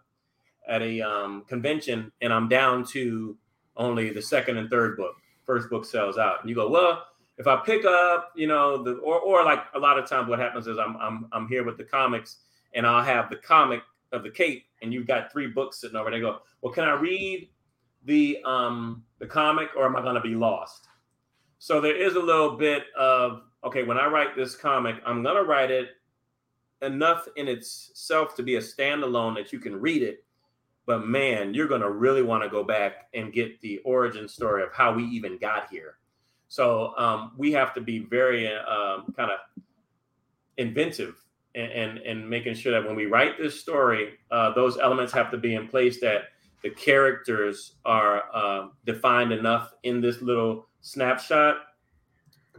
[0.67, 3.37] at a um, convention and I'm down to
[3.77, 5.15] only the second and third book.
[5.45, 7.05] First book sells out, and you go, well,
[7.37, 10.39] if I pick up, you know, the or or like a lot of times what
[10.39, 12.37] happens is I'm I'm I'm here with the comics
[12.73, 13.81] and I'll have the comic
[14.11, 16.19] of the Cape, and you've got three books sitting over there.
[16.19, 17.49] Go, well, can I read
[18.05, 20.87] the um the comic, or am I to be lost?
[21.59, 23.83] So there is a little bit of okay.
[23.83, 25.89] When I write this comic, I'm to write it
[26.81, 30.23] enough in itself to be a standalone that you can read it.
[30.85, 34.71] But man, you're to really want to go back and get the origin story of
[34.71, 35.97] how we even got here.
[36.47, 39.63] So um, we have to be very um, kind of
[40.57, 41.15] inventive
[41.55, 45.31] and, and, and making sure that when we write this story, uh, those elements have
[45.31, 46.25] to be in place that
[46.63, 51.57] the characters are uh, defined enough in this little snapshot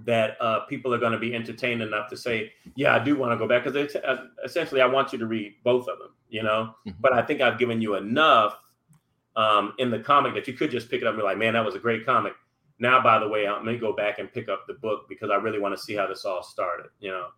[0.05, 3.32] that uh, people are going to be entertained enough to say, "Yeah, I do want
[3.32, 6.43] to go back." Because uh, essentially, I want you to read both of them, you
[6.43, 6.74] know.
[6.86, 7.01] Mm-hmm.
[7.01, 8.59] But I think I've given you enough
[9.34, 11.55] um, in the comic that you could just pick it up and be like, "Man,
[11.55, 12.34] that was a great comic."
[12.81, 15.31] Now, by the way, I'm going to go back and pick up the book because
[15.31, 17.29] I really want to see how this all started, you know.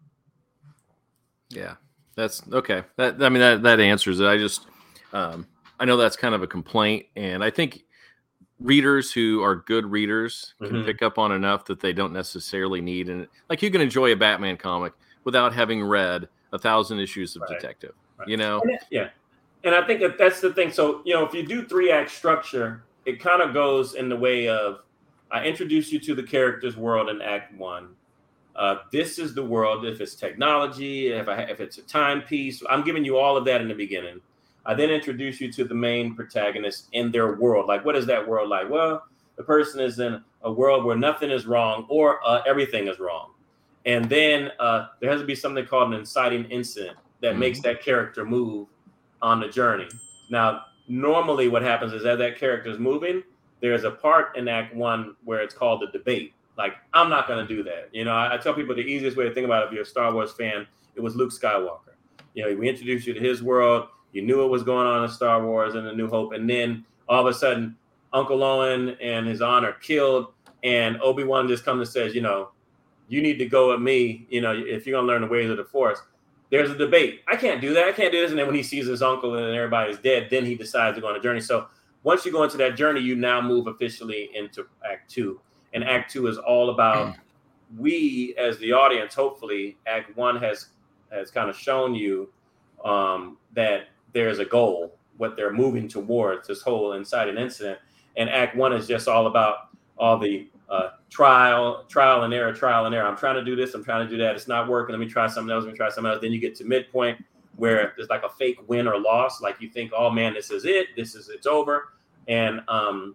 [1.49, 1.75] Yeah,
[2.15, 2.83] that's okay.
[2.97, 4.27] That I mean that that answers it.
[4.27, 4.67] I just
[5.13, 5.47] um,
[5.79, 7.83] I know that's kind of a complaint, and I think
[8.61, 10.85] readers who are good readers can mm-hmm.
[10.85, 14.17] pick up on enough that they don't necessarily need and like you can enjoy a
[14.17, 14.93] Batman comic
[15.25, 17.59] without having read a thousand issues of right.
[17.59, 17.95] Detective.
[18.19, 18.29] Right.
[18.29, 19.09] You know, and yeah,
[19.65, 20.71] and I think that that's the thing.
[20.71, 24.17] So you know, if you do three act structure, it kind of goes in the
[24.17, 24.81] way of
[25.33, 27.95] I introduce you to the character's world in Act One.
[28.57, 29.85] Uh, this is the world.
[29.85, 33.61] If it's technology, if I, if it's a timepiece, I'm giving you all of that
[33.61, 34.21] in the beginning.
[34.67, 37.67] I then introduce you to the main protagonist in their world.
[37.67, 38.69] Like, what is that world like?
[38.69, 39.05] Well,
[39.37, 43.31] the person is in a world where nothing is wrong or uh, everything is wrong.
[43.87, 47.41] And then uh, there has to be something called an inciting incident that mm-hmm.
[47.41, 48.69] makes that character move
[49.23, 49.89] on the journey.
[50.29, 53.23] Now, normally what happens is as that character is moving,
[53.61, 56.33] there's a part in Act One where it's called the debate.
[56.57, 57.89] Like, I'm not going to do that.
[57.93, 59.83] You know, I, I, tell people the easiest way to think about it if you're
[59.83, 61.95] a Star Wars fan, it was Luke Skywalker.
[62.35, 63.89] You know, we introduced you to his world.
[64.13, 66.33] You knew what was going on in Star Wars and the New Hope.
[66.33, 67.77] And then all of a sudden,
[68.13, 70.33] Uncle Owen and his aunt are killed.
[70.63, 72.51] And Obi Wan just comes and says, you know,
[73.09, 74.27] you need to go with me.
[74.29, 76.01] You know, if you're going to learn the ways of the Force.
[76.51, 77.23] There's a debate.
[77.29, 77.87] I can't do that.
[77.87, 78.31] I can't do this.
[78.31, 81.07] And then when he sees his uncle and everybody's dead, then he decides to go
[81.07, 81.41] on a journey.
[81.41, 81.69] So
[82.03, 85.41] once you go into that journey, you now move officially into Act Two.
[85.73, 87.17] And Act Two is all about
[87.79, 89.15] we as the audience.
[89.15, 90.69] Hopefully, Act One has
[91.11, 92.31] has kind of shown you
[92.85, 96.49] um, that there's a goal, what they're moving towards.
[96.49, 97.79] This whole inciting incident,
[98.17, 102.87] and Act One is just all about all the uh, trial, trial and error, trial
[102.87, 103.07] and error.
[103.07, 103.75] I'm trying to do this.
[103.75, 104.35] I'm trying to do that.
[104.35, 104.93] It's not working.
[104.93, 105.65] Let me try something else.
[105.65, 106.23] Let me try something else.
[106.23, 107.23] Then you get to midpoint
[107.61, 109.43] where there's like a fake win or loss.
[109.43, 110.89] Like you think, oh man, this is it.
[110.97, 111.93] This is it's over.
[112.27, 113.15] And um,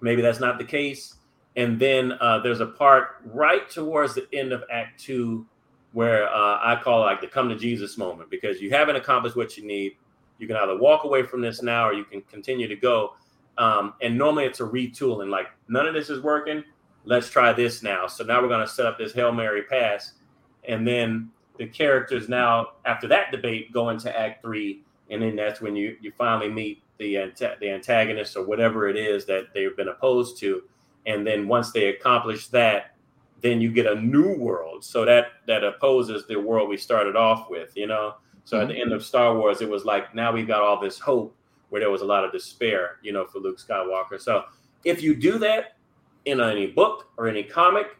[0.00, 1.14] maybe that's not the case.
[1.56, 5.46] And then uh, there's a part right towards the end of Act Two
[5.92, 9.56] where uh, I call like the come to Jesus moment because you haven't accomplished what
[9.56, 9.92] you need.
[10.38, 13.14] You can either walk away from this now or you can continue to go.
[13.58, 15.30] Um, and normally it's a retooling.
[15.30, 16.64] Like none of this is working.
[17.04, 18.08] Let's try this now.
[18.08, 20.14] So now we're going to set up this Hail Mary pass.
[20.68, 24.82] And then the characters now, after that debate, go into Act Three.
[25.10, 29.24] And then that's when you, you finally meet the, the antagonist or whatever it is
[29.26, 30.62] that they've been opposed to.
[31.06, 32.94] And then once they accomplish that,
[33.40, 34.84] then you get a new world.
[34.84, 38.16] So that that opposes the world we started off with, you know.
[38.44, 38.62] So mm-hmm.
[38.62, 38.82] at the mm-hmm.
[38.82, 41.34] end of Star Wars, it was like now we've got all this hope
[41.70, 44.20] where there was a lot of despair, you know, for Luke Skywalker.
[44.20, 44.44] So
[44.84, 45.76] if you do that
[46.24, 47.96] in any book or any comic,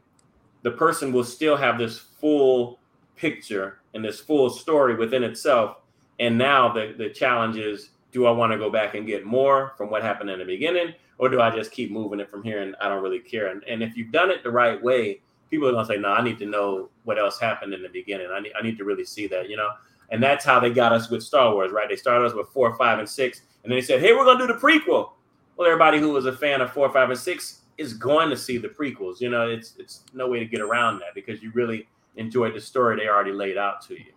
[0.63, 2.79] the person will still have this full
[3.19, 5.79] picture and this full story within itself.
[6.21, 9.75] And now the, the challenge is do I want to go back and get more
[9.77, 10.95] from what happened in the beginning?
[11.19, 13.49] or do I just keep moving it from here and I don't really care?
[13.49, 16.23] And, and if you've done it the right way, people are gonna say, no, I
[16.23, 18.29] need to know what else happened in the beginning.
[18.33, 19.71] I need I need to really see that, you know.
[20.11, 21.89] And that's how they got us with Star Wars, right?
[21.89, 24.47] They started us with four, five, and six, and then they said, hey, we're gonna
[24.47, 25.11] do the prequel.
[25.57, 28.59] Well, everybody who was a fan of four, five, and six is going to see
[28.59, 29.21] the prequels.
[29.21, 31.89] You know, it's it's no way to get around that because you really
[32.19, 34.13] enjoyed the story they already laid out to you.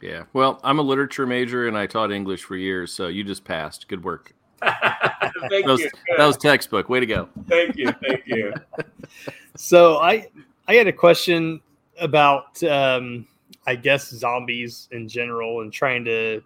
[0.00, 0.24] Yeah.
[0.32, 3.86] Well, I'm a literature major and I taught English for years, so you just passed.
[3.86, 4.34] Good work.
[4.62, 5.90] Thank that, was, you.
[6.16, 6.88] that was textbook.
[6.88, 7.28] Way to go.
[7.48, 7.92] Thank you.
[8.06, 8.52] Thank you.
[9.54, 10.28] So I
[10.66, 11.60] I had a question
[12.00, 13.26] about um
[13.66, 16.42] I guess zombies in general and trying to,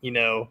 [0.00, 0.48] you know,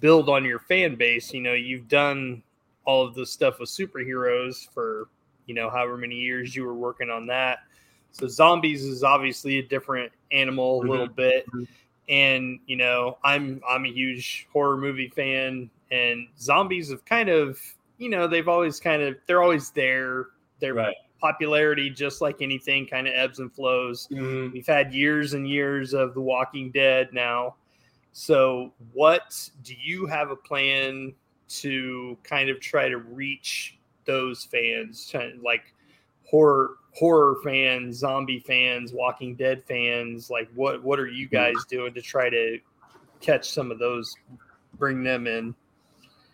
[0.00, 1.32] build on your fan base.
[1.32, 2.44] You know, you've done
[2.84, 5.08] all of the stuff with superheroes for,
[5.46, 7.58] you know, however many years you were working on that.
[8.12, 10.88] So zombies is obviously a different animal a Mhm.
[10.90, 11.46] little bit.
[11.50, 11.68] Mhm.
[12.08, 17.60] And, you know, I'm I'm a huge horror movie fan and zombies have kind of,
[17.98, 20.28] you know, they've always kind of they're always there.
[20.60, 20.96] Their Right.
[21.20, 24.08] popularity, just like anything, kind of ebbs and flows.
[24.10, 24.52] Mhm.
[24.52, 27.56] We've had years and years of The Walking Dead now.
[28.12, 31.14] So, what do you have a plan
[31.48, 35.72] to kind of try to reach those fans, like
[36.24, 40.30] horror horror fans, zombie fans, Walking Dead fans?
[40.30, 42.58] Like, what what are you guys doing to try to
[43.20, 44.14] catch some of those,
[44.78, 45.54] bring them in?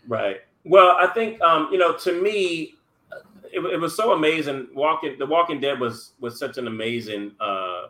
[0.08, 0.38] Right.
[0.64, 2.74] Well, I think um, you know, to me,
[3.52, 4.68] it, it was so amazing.
[4.74, 7.88] Walking the Walking Dead was was such an amazing uh,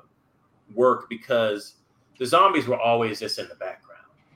[0.74, 1.74] work because
[2.18, 3.80] the zombies were always just in the background.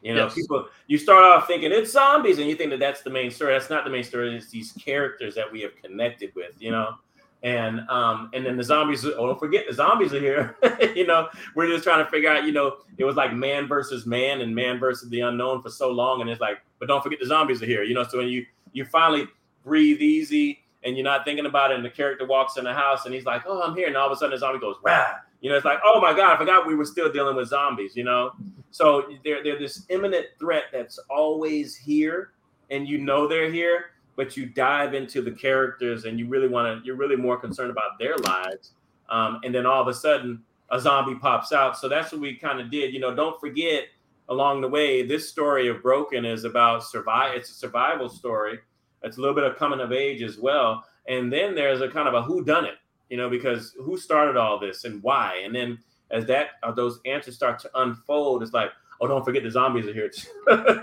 [0.02, 0.34] You know, Yes.
[0.34, 3.54] people you start off thinking it's zombies, and you think that that's the main story.
[3.54, 4.36] That's not the main story.
[4.36, 6.54] It's these characters that we have connected with.
[6.60, 6.94] You know.
[7.42, 9.04] And um and then the zombies.
[9.04, 10.56] Oh, don't forget the zombies are here.
[10.96, 12.44] you know, we're just trying to figure out.
[12.44, 15.90] You know, it was like man versus man and man versus the unknown for so
[15.90, 17.84] long, and it's like, but don't forget the zombies are here.
[17.84, 19.28] You know, so when you you finally
[19.64, 23.04] breathe easy and you're not thinking about it, and the character walks in the house
[23.04, 25.16] and he's like, "Oh, I'm here," and all of a sudden the zombie goes, "Wow!"
[25.40, 27.94] You know, it's like, "Oh my god, I forgot we were still dealing with zombies."
[27.96, 28.32] You know,
[28.70, 32.32] so they're they're this imminent threat that's always here,
[32.70, 36.66] and you know they're here, but you dive into the characters and you really want
[36.80, 36.84] to.
[36.84, 38.72] You're really more concerned about their lives,
[39.08, 41.78] um, and then all of a sudden a zombie pops out.
[41.78, 42.92] So that's what we kind of did.
[42.92, 43.84] You know, don't forget
[44.28, 47.34] along the way, this story of Broken is about survive.
[47.34, 48.58] It's a survival story.
[49.02, 50.84] It's a little bit of coming of age as well.
[51.06, 52.74] And then there's a kind of a who done it,
[53.08, 55.40] you know, because who started all this and why?
[55.44, 55.78] And then
[56.10, 59.86] as that uh, those answers start to unfold, it's like, oh, don't forget the zombies
[59.86, 60.28] are here, too.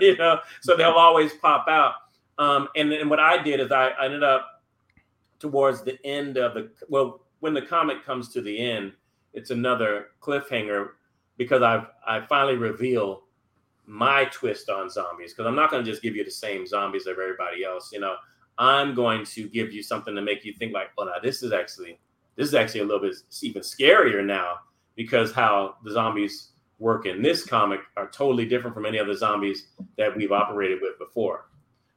[0.00, 0.40] you know.
[0.62, 1.94] So they'll always pop out.
[2.38, 4.62] Um, and then what I did is I, I ended up
[5.38, 8.92] towards the end of the well, when the comic comes to the end,
[9.32, 10.90] it's another cliffhanger
[11.36, 13.22] because I've I finally reveal
[13.86, 17.06] my twist on zombies because I'm not going to just give you the same zombies
[17.06, 17.90] of everybody else.
[17.92, 18.16] You know,
[18.58, 21.52] I'm going to give you something to make you think like, oh, now this is
[21.52, 21.98] actually
[22.36, 24.56] this is actually a little bit even scarier now
[24.94, 29.68] because how the zombies work in this comic are totally different from any other zombies
[29.96, 31.46] that we've operated with before.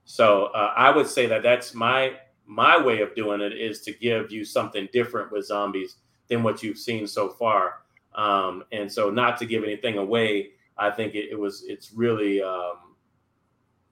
[0.09, 2.13] So uh, I would say that that's my
[2.47, 5.97] my way of doing it is to give you something different with zombies
[6.29, 7.81] than what you've seen so far.
[8.15, 10.49] Um, and so not to give anything away,
[10.79, 12.95] I think it, it was it's really um,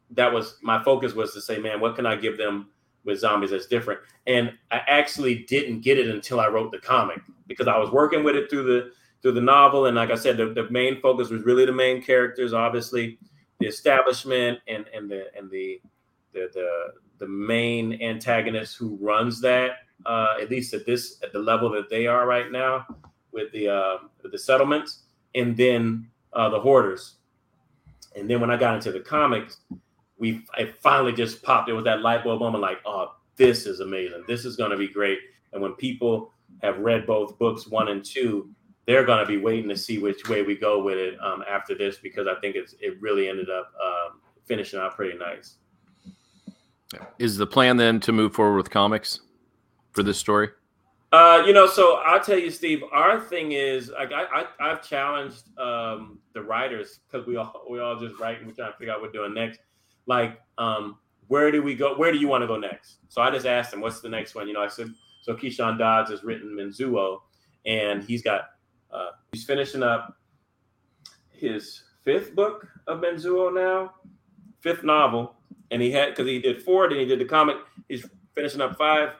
[0.10, 2.70] that was my focus was to say, man, what can I give them
[3.06, 4.00] with zombies that's different?
[4.26, 8.24] And I actually didn't get it until I wrote the comic because I was working
[8.24, 8.92] with it through the
[9.22, 12.02] through the novel, and like I said, the, the main focus was really the main
[12.02, 13.20] characters, obviously,
[13.60, 15.80] the establishment and and the and the
[16.38, 19.72] the the, the main antagonist who runs that,
[20.06, 22.86] uh, at least at this at the level that they are right now
[23.32, 25.04] with the uh, with the settlements,
[25.36, 27.16] and then uh, the hoarders.
[28.16, 29.58] And then when I got into the comics,
[30.18, 31.70] we it finally just popped.
[31.70, 34.24] It was that light bulb moment, like, oh, this is amazing.
[34.28, 35.20] This is going to be great.
[35.54, 38.50] And when people have read both books one and two,
[38.88, 41.76] they're going to be waiting to see which way we go with it um, after
[41.76, 45.58] this because I think it's it really ended up um, finishing out pretty nice.
[47.20, 49.20] Is the plan then to move forward with comics
[49.92, 50.50] for this story?
[51.12, 52.84] Uh, you know, so I'll tell you, Steve.
[52.92, 57.80] Our thing is, like, I, I I've challenged um, the writers because we all we
[57.80, 59.60] all just write and we're trying to figure out what we're doing next.
[60.06, 61.96] Like, um, where do we go?
[61.96, 63.00] Where do you want to go next?
[63.08, 64.48] So I just asked them, what's the next one?
[64.48, 64.90] You know, I said,
[65.22, 67.20] so Keyshawn Dodds has written Menzuo,
[67.66, 68.50] and he's got
[68.92, 70.18] uh, he's finishing up
[71.30, 73.94] his fifth book of Menzuo now,
[74.60, 75.37] fifth novel,
[75.72, 77.58] and he had because he did four, then he did the comic.
[77.88, 78.06] He's
[78.36, 79.12] finishing up five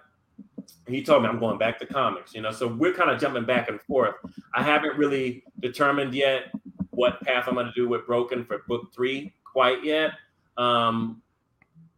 [0.88, 2.52] he told me I'm going back to comics, you know.
[2.52, 4.16] So we're kind of jumping back and forth.
[4.54, 6.52] I haven't really determined yet
[6.92, 10.12] what path I'm going to do with Broken for book three quite yet.
[10.58, 11.22] Um,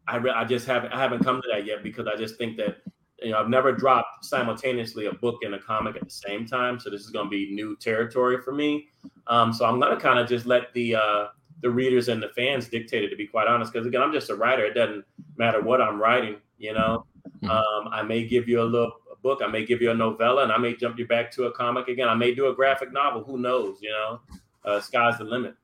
[0.07, 2.57] I re- I just haven't I haven't come to that yet because I just think
[2.57, 2.77] that
[3.21, 6.79] you know I've never dropped simultaneously a book and a comic at the same time,
[6.79, 8.87] so this is going to be new territory for me.
[9.27, 11.27] Um, so I'm going to kind of just let the uh,
[11.61, 13.09] the readers and the fans dictated.
[13.09, 14.65] To be quite honest, because again, I'm just a writer.
[14.65, 15.05] It doesn't
[15.37, 16.37] matter what I'm writing.
[16.57, 17.05] You know,
[17.41, 17.49] mm-hmm.
[17.49, 20.51] um, I may give you a little book, I may give you a novella, and
[20.51, 22.07] I may jump you back to a comic again.
[22.07, 23.23] I may do a graphic novel.
[23.23, 23.77] Who knows?
[23.81, 24.19] You know,
[24.65, 25.55] uh, sky's the limit.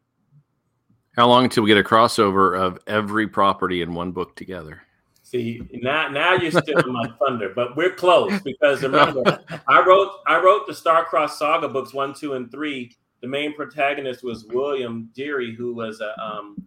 [1.16, 4.82] How long until we get a crossover of every property in one book together?
[5.24, 10.40] See, now now you're stealing my thunder, but we're close because remember, I wrote I
[10.40, 12.96] wrote the Star-Crossed Saga books one, two, and three.
[13.26, 16.64] The main protagonist was William Deary, who was a um,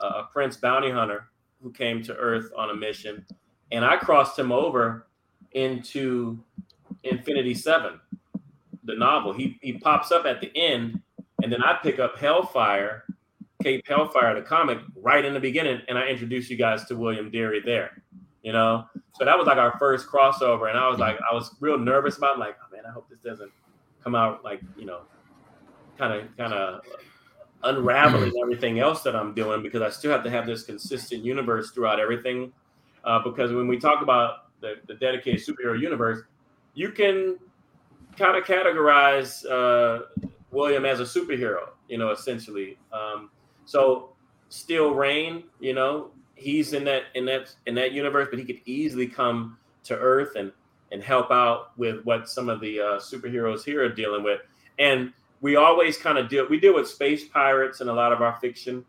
[0.00, 1.28] a prince bounty hunter
[1.62, 3.24] who came to Earth on a mission,
[3.70, 5.06] and I crossed him over
[5.52, 6.36] into
[7.04, 8.00] Infinity Seven,
[8.82, 9.32] the novel.
[9.32, 11.00] He he pops up at the end,
[11.44, 13.04] and then I pick up Hellfire
[13.62, 17.30] Cape Hellfire, the comic, right in the beginning, and I introduce you guys to William
[17.30, 18.02] Deary there.
[18.42, 18.84] You know,
[19.14, 22.18] so that was like our first crossover, and I was like, I was real nervous
[22.18, 23.52] about, it, like, oh man, I hope this doesn't
[24.02, 25.02] come out like you know,
[26.00, 26.80] kind of kind of
[27.62, 31.70] unraveling everything else that I'm doing because I still have to have this consistent universe
[31.72, 32.52] throughout everything.
[33.04, 36.22] Uh, because when we talk about the, the dedicated superhero universe,
[36.74, 37.38] you can
[38.16, 40.06] kind of categorize uh,
[40.50, 42.78] William as a superhero, you know, essentially.
[42.92, 43.30] Um,
[43.66, 44.10] so
[44.48, 48.60] Steel rain, you know, he's in that in that in that universe, but he could
[48.64, 50.50] easily come to Earth and
[50.92, 54.40] and help out with what some of the uh, superheroes here are dealing with.
[54.78, 58.20] And we always kind of deal we deal with space pirates in a lot of
[58.20, 58.84] our fiction.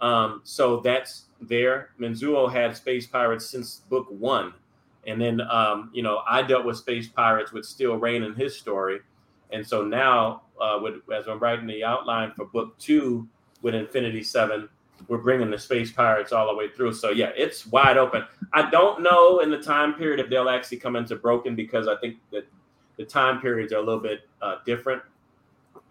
[0.00, 1.90] Um, so that's there.
[2.00, 4.52] Menzuo had space pirates since book one.
[5.06, 8.56] And then, um, you know, I dealt with space pirates with Steel Rain in his
[8.56, 9.00] story.
[9.50, 13.28] And so now, uh, with, as I'm writing the outline for book two,
[13.62, 14.68] with Infinity Seven.
[15.08, 16.92] We're bringing the space pirates all the way through.
[16.92, 18.24] So yeah, it's wide open.
[18.52, 21.96] I don't know in the time period if they'll actually come into Broken because I
[21.96, 22.46] think that
[22.98, 25.02] the time periods are a little bit uh, different.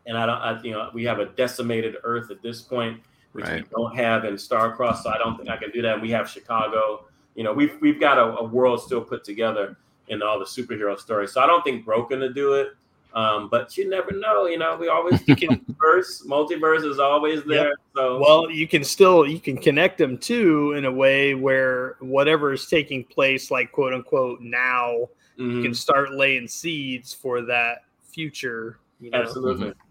[0.05, 2.99] And I don't, I, you know, we have a decimated Earth at this point,
[3.33, 3.63] which right.
[3.63, 5.03] we don't have in Star-Crossed.
[5.03, 6.01] So I don't think I can do that.
[6.01, 7.05] We have Chicago.
[7.35, 9.77] You know, we've we've got a, a world still put together
[10.07, 11.33] in all the superhero stories.
[11.33, 12.69] So I don't think Broken to do it.
[13.13, 14.77] Um, but you never know, you know.
[14.77, 16.25] We always can multiverse.
[16.25, 17.69] Multiverse is always there.
[17.69, 17.75] Yep.
[17.95, 22.53] So well, you can still you can connect them too in a way where whatever
[22.53, 25.57] is taking place, like quote unquote now, mm-hmm.
[25.57, 28.79] you can start laying seeds for that future.
[29.01, 29.21] You know?
[29.21, 29.67] Absolutely.
[29.67, 29.90] Mm-hmm.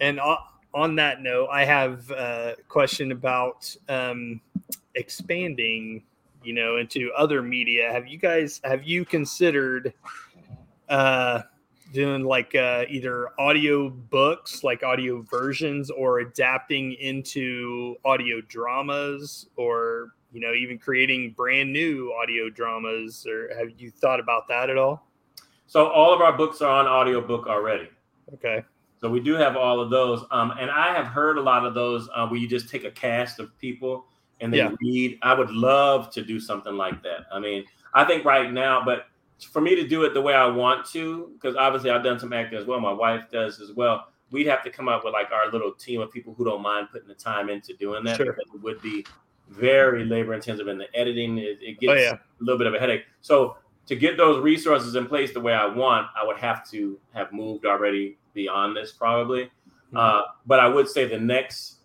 [0.00, 0.20] And
[0.72, 4.40] on, that note, I have a question about um,
[4.94, 6.02] expanding,
[6.42, 7.92] you know, into other media.
[7.92, 9.92] Have you guys have you considered?
[10.88, 11.42] Uh,
[11.92, 20.14] doing like uh, either audio books, like audio versions, or adapting into audio dramas, or
[20.32, 23.26] you know, even creating brand new audio dramas.
[23.28, 25.06] Or have you thought about that at all?
[25.66, 27.88] So all of our books are on audiobook already.
[28.34, 28.64] Okay.
[29.00, 31.74] So we do have all of those, um, and I have heard a lot of
[31.74, 34.04] those uh, where you just take a cast of people
[34.40, 34.72] and they yeah.
[34.80, 35.18] read.
[35.22, 37.26] I would love to do something like that.
[37.32, 39.06] I mean, I think right now, but
[39.52, 42.32] for me to do it the way I want to, because obviously I've done some
[42.32, 42.80] acting as well.
[42.80, 44.08] My wife does as well.
[44.30, 46.88] We'd have to come up with like our little team of people who don't mind
[46.92, 48.16] putting the time into doing that.
[48.16, 48.26] Sure.
[48.26, 49.04] Because it would be
[49.48, 51.38] very labor intensive in the editing.
[51.38, 52.12] It, it oh, gets oh, yeah.
[52.12, 53.04] a little bit of a headache.
[53.22, 56.98] So to get those resources in place the way I want, I would have to
[57.12, 59.44] have moved already beyond this probably.
[59.44, 59.96] Mm-hmm.
[59.96, 61.76] Uh, but I would say the next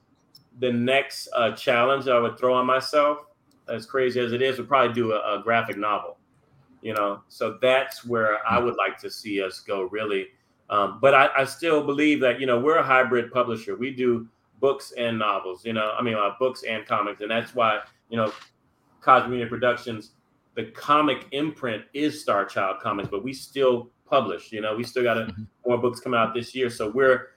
[0.60, 3.26] the next uh, challenge I would throw on myself,
[3.68, 6.18] as crazy as it is, would probably do a, a graphic novel
[6.86, 7.20] you know?
[7.28, 10.28] So that's where i would like to see us go really.
[10.70, 13.76] Um, but I, I, still believe that you know we're a hybrid publisher.
[13.76, 14.28] We do
[14.60, 15.96] books and novels you know?
[15.98, 17.22] I mean uh, books and comics.
[17.22, 18.32] And that's why you know
[19.02, 20.12] cosmic media productions
[20.56, 25.04] the comic imprint is star child comics but we still publish you know we still
[25.04, 25.44] got a, mm-hmm.
[25.66, 27.30] more books coming out this year so we're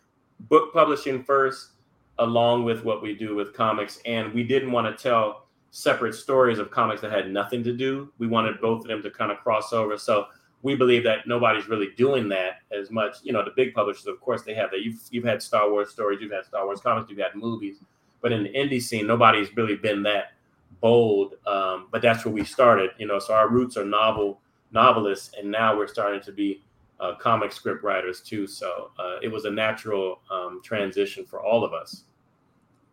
[0.49, 1.73] book publishing first
[2.19, 6.59] along with what we do with comics and we didn't want to tell separate stories
[6.59, 8.11] of comics that had nothing to do.
[8.19, 9.99] We wanted both of them to kind of cross over.
[9.99, 10.27] So
[10.63, 13.17] we believe that nobody's really doing that as much.
[13.23, 14.81] You know, the big publishers, of course, they have that.
[14.81, 17.77] You've you've had Star Wars stories, you've had Star Wars comics, you've had movies,
[18.21, 20.33] but in the indie scene, nobody's really been that
[20.81, 21.35] bold.
[21.47, 22.91] Um, but that's where we started.
[22.99, 26.63] You know, so our roots are novel novelists, and now we're starting to be
[27.01, 28.47] uh, comic script writers too.
[28.47, 32.05] So uh, it was a natural um, transition for all of us.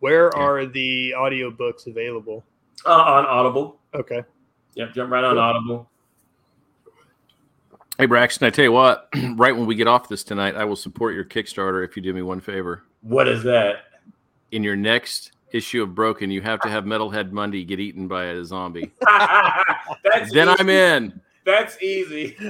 [0.00, 2.44] Where are the audiobooks available?
[2.84, 3.80] Uh, on Audible.
[3.94, 4.22] Okay.
[4.74, 5.88] Yep, jump right on Audible.
[7.98, 10.76] Hey Braxton, I tell you what, right when we get off this tonight, I will
[10.76, 12.82] support your Kickstarter if you do me one favor.
[13.00, 13.84] What is that?
[14.52, 18.24] In your next issue of Broken, you have to have Metalhead Monday get eaten by
[18.26, 18.92] a zombie.
[19.00, 20.56] That's then easy.
[20.60, 21.20] I'm in.
[21.44, 22.36] That's easy.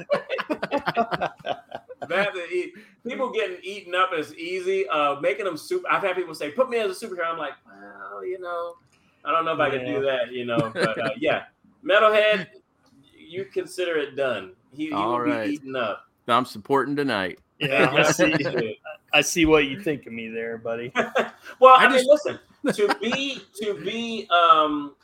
[2.09, 2.39] That's
[3.07, 4.89] people getting eaten up is easy.
[4.89, 5.89] Uh, making them super.
[5.91, 8.77] I've had people say, "Put me as a superhero." I'm like, well, you know,
[9.25, 10.33] I don't know if I can do that.
[10.33, 11.45] You know, but uh, yeah,
[11.85, 12.47] Metalhead,
[13.17, 14.53] you consider it done.
[14.73, 15.47] He, he All will right.
[15.47, 16.07] be eaten up.
[16.29, 17.39] I'm supporting tonight.
[17.59, 18.79] Yeah, I see.
[19.13, 20.93] I see what you think of me there, buddy.
[21.61, 22.39] well, I I, mean, just- listen.
[22.75, 24.95] To be to be um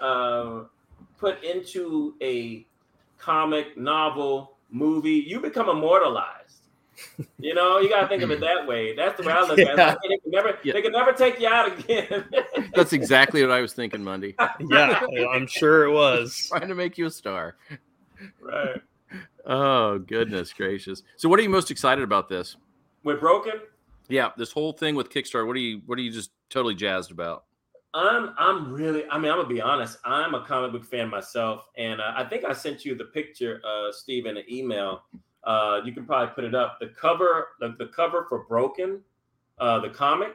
[0.00, 0.64] uh
[1.18, 2.66] put into a
[3.18, 6.62] comic novel movie, you become immortalized.
[7.38, 8.94] You know, you gotta think of it that way.
[8.96, 9.98] That's the way I look at it.
[10.08, 10.72] They can never, Yeah.
[10.72, 12.24] they can never take you out again.
[12.74, 14.34] That's exactly what I was thinking, Monday.
[14.70, 15.00] Yeah,
[15.30, 16.46] I'm sure it was.
[16.48, 17.56] Trying to make you a star.
[18.40, 18.80] right.
[19.44, 21.02] Oh, goodness gracious.
[21.16, 22.56] So what are you most excited about this?
[23.04, 23.60] We're Broken,
[24.08, 25.46] Yeah, this whole thing with Kickstarter.
[25.46, 27.44] What are you what are you just totally jazzed about?
[27.94, 29.98] I'm I'm really I mean I'm gonna be honest.
[30.04, 33.60] I'm a comic book fan myself, and uh, I think I sent you the picture,
[33.64, 35.02] uh, Steve, in an email.
[35.44, 36.78] Uh, you can probably put it up.
[36.80, 39.00] The cover, the, the cover for Broken,
[39.58, 40.34] uh, the comic,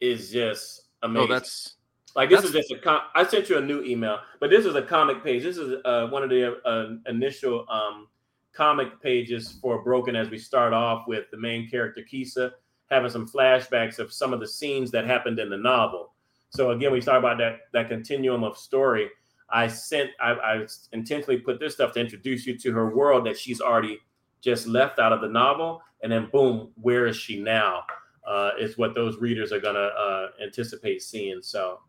[0.00, 1.30] is just amazing.
[1.30, 1.76] Oh, that's
[2.16, 2.82] like this that's- is just a.
[2.84, 5.42] Com- I sent you a new email, but this is a comic page.
[5.42, 8.08] This is uh, one of the uh, initial um,
[8.52, 10.14] comic pages for Broken.
[10.16, 12.52] As we start off with the main character Kisa
[12.94, 16.12] having some flashbacks of some of the scenes that happened in the novel.
[16.50, 19.10] So again, we start about that that continuum of story.
[19.50, 23.36] I sent I, I intentionally put this stuff to introduce you to her world that
[23.36, 23.98] she's already
[24.40, 27.84] just left out of the novel, and then boom, where is she now?
[28.26, 31.42] Uh, is what those readers are gonna uh, anticipate seeing.
[31.42, 31.80] So,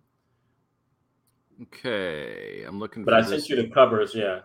[1.61, 2.63] okay.
[2.67, 3.29] I'm looking but I this.
[3.29, 4.41] sent you the covers, yeah.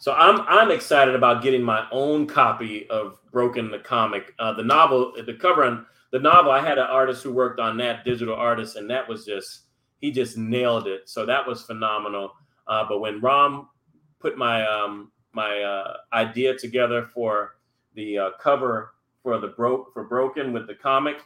[0.00, 4.34] So I'm I'm excited about getting my own copy of Broken the comic.
[4.38, 7.76] Uh, the novel, the cover on the novel, I had an artist who worked on
[7.76, 9.64] that, digital artist, and that was just
[10.00, 11.02] he just nailed it.
[11.08, 12.32] So that was phenomenal.
[12.66, 13.68] Uh, but when Rom
[14.20, 17.56] put my um, my uh, idea together for
[17.94, 21.18] the uh, cover for the broke for Broken with the comic,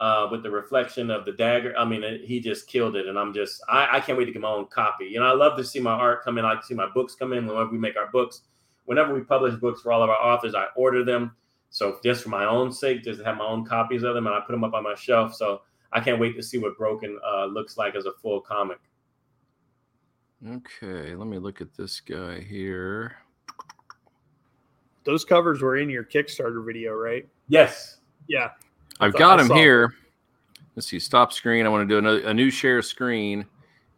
[0.00, 1.74] uh, with the reflection of the dagger.
[1.78, 4.32] I mean, it, he just killed it, and I'm just I, I can't wait to
[4.32, 5.06] get my own copy.
[5.06, 6.44] You know, I love to see my art come in.
[6.44, 8.42] I like to see my books come in whenever we make our books.
[8.86, 11.34] Whenever we publish books for all of our authors, I order them.
[11.70, 14.34] So just for my own sake, just to have my own copies of them, and
[14.34, 15.34] I put them up on my shelf.
[15.34, 18.78] So I can't wait to see what Broken uh, looks like as a full comic.
[20.46, 23.16] Okay, let me look at this guy here.
[25.04, 27.26] Those covers were in your Kickstarter video, right?
[27.48, 27.98] Yes.
[28.26, 28.50] Yeah.
[29.00, 29.94] I've got I him here.
[30.76, 30.98] Let's see.
[30.98, 31.66] Stop screen.
[31.66, 33.44] I want to do another, a new share screen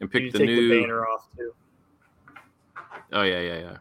[0.00, 0.68] and pick the new.
[0.68, 1.52] the banner off too.
[3.12, 3.76] Oh yeah, yeah, yeah.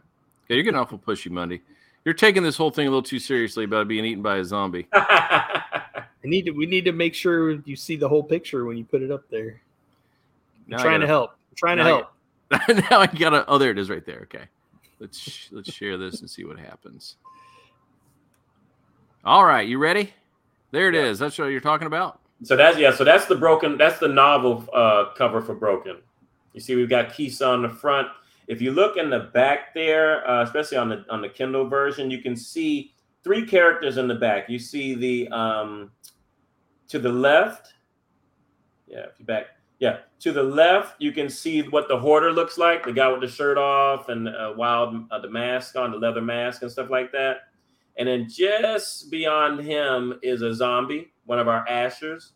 [0.48, 1.60] Yeah, you're getting awful pushy, Monday.
[2.04, 4.86] You're taking this whole thing a little too seriously about being eaten by a zombie.
[4.92, 6.52] I need to.
[6.52, 9.28] We need to make sure you see the whole picture when you put it up
[9.30, 9.60] there.
[10.70, 11.30] I'm trying to gotta- help.
[11.32, 11.88] I'm trying to now
[12.50, 12.90] I- help.
[12.90, 13.44] now I gotta.
[13.48, 14.20] Oh, there it is, right there.
[14.22, 14.44] Okay,
[15.00, 17.16] let's let's share this and see what happens.
[19.24, 20.12] All right, you ready?
[20.70, 21.18] There it is.
[21.18, 21.26] Yeah.
[21.26, 22.20] That's what you're talking about.
[22.42, 22.94] So that's yeah.
[22.94, 23.78] So that's the broken.
[23.78, 25.98] That's the novel uh, cover for Broken.
[26.52, 28.08] You see, we've got Kisa on the front.
[28.48, 32.10] If you look in the back there, uh, especially on the on the Kindle version,
[32.10, 32.92] you can see
[33.24, 34.48] three characters in the back.
[34.48, 35.90] You see the um,
[36.88, 37.74] to the left.
[38.86, 39.46] Yeah, if you back.
[39.78, 42.84] Yeah, to the left, you can see what the hoarder looks like.
[42.84, 46.22] The guy with the shirt off and uh, wild uh, the mask on, the leather
[46.22, 47.48] mask and stuff like that.
[47.98, 52.32] And then just beyond him is a zombie, one of our ashers.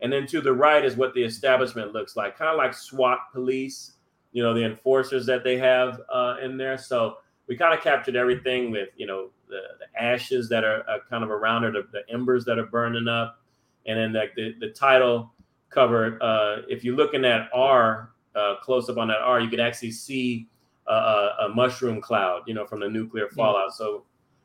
[0.00, 3.18] And then to the right is what the establishment looks like, kind of like SWAT
[3.32, 3.92] police,
[4.32, 6.78] you know, the enforcers that they have uh, in there.
[6.78, 10.98] So we kind of captured everything with, you know, the, the ashes that are uh,
[11.10, 13.40] kind of around it, the, the embers that are burning up.
[13.86, 15.32] And then like the, the title
[15.68, 19.60] cover, uh, if you're looking at R, uh, close up on that R, you could
[19.60, 20.48] actually see
[20.86, 23.74] a, a, a mushroom cloud, you know, from the nuclear fallout.
[23.74, 24.04] So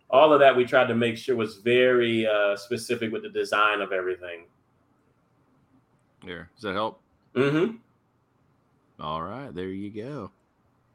[0.10, 3.82] all of that we tried to make sure was very uh, specific with the design
[3.82, 4.46] of everything.
[6.26, 6.50] There.
[6.56, 7.02] Does that help?
[7.36, 7.76] Mm-hmm.
[9.00, 10.32] All right, there you go.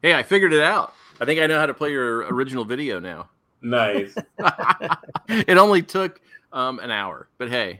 [0.01, 0.93] Hey, I figured it out.
[1.21, 3.29] I think I know how to play your original video now.
[3.61, 4.13] Nice.
[5.29, 6.19] it only took
[6.51, 7.79] um, an hour, but hey,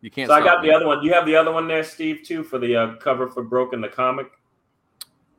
[0.00, 0.28] you can't.
[0.28, 0.68] so I got me.
[0.68, 1.04] the other one.
[1.04, 3.88] You have the other one there, Steve, too, for the uh, cover for Broken the
[3.88, 4.32] comic.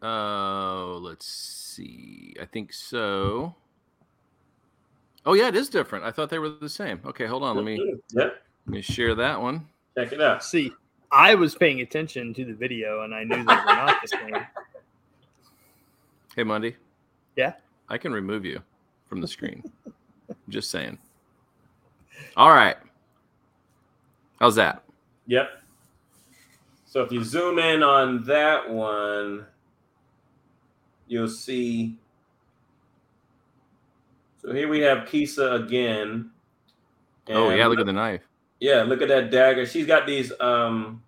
[0.01, 2.35] Oh, let's see.
[2.41, 3.55] I think so.
[5.25, 6.03] Oh yeah, it is different.
[6.03, 6.99] I thought they were the same.
[7.05, 7.55] Okay, hold on.
[7.55, 8.33] Let me Yeah, let
[8.67, 9.67] me share that one.
[9.95, 10.43] check it out.
[10.43, 10.71] See,
[11.11, 14.45] I was paying attention to the video and I knew they were not the same.
[16.35, 16.75] Hey, Monday.
[17.35, 17.53] Yeah?
[17.89, 18.61] I can remove you
[19.07, 19.63] from the screen.
[20.49, 20.97] Just saying.
[22.37, 22.77] All right.
[24.39, 24.83] How's that?
[25.27, 25.49] Yep.
[26.85, 29.45] So if you zoom in on that one,
[31.07, 31.95] you'll see.
[34.41, 36.31] So here we have Kisa again.
[37.29, 38.21] oh yeah, look at the knife.
[38.59, 39.67] Yeah, look at that dagger.
[39.67, 41.03] She's got these um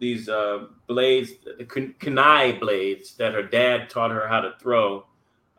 [0.00, 5.06] these uh blades, the kunai blades that her dad taught her how to throw,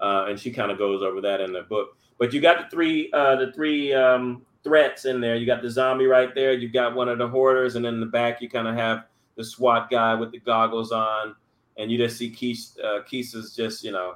[0.01, 1.95] uh, and she kind of goes over that in the book.
[2.17, 5.37] But you got the three uh the three um threats in there.
[5.37, 6.51] You got the zombie right there.
[6.51, 9.05] You got one of the hoarders, and then in the back you kind of have
[9.37, 11.33] the SWAT guy with the goggles on,
[11.77, 12.75] and you just see Keith.
[12.83, 14.15] Uh, is just you know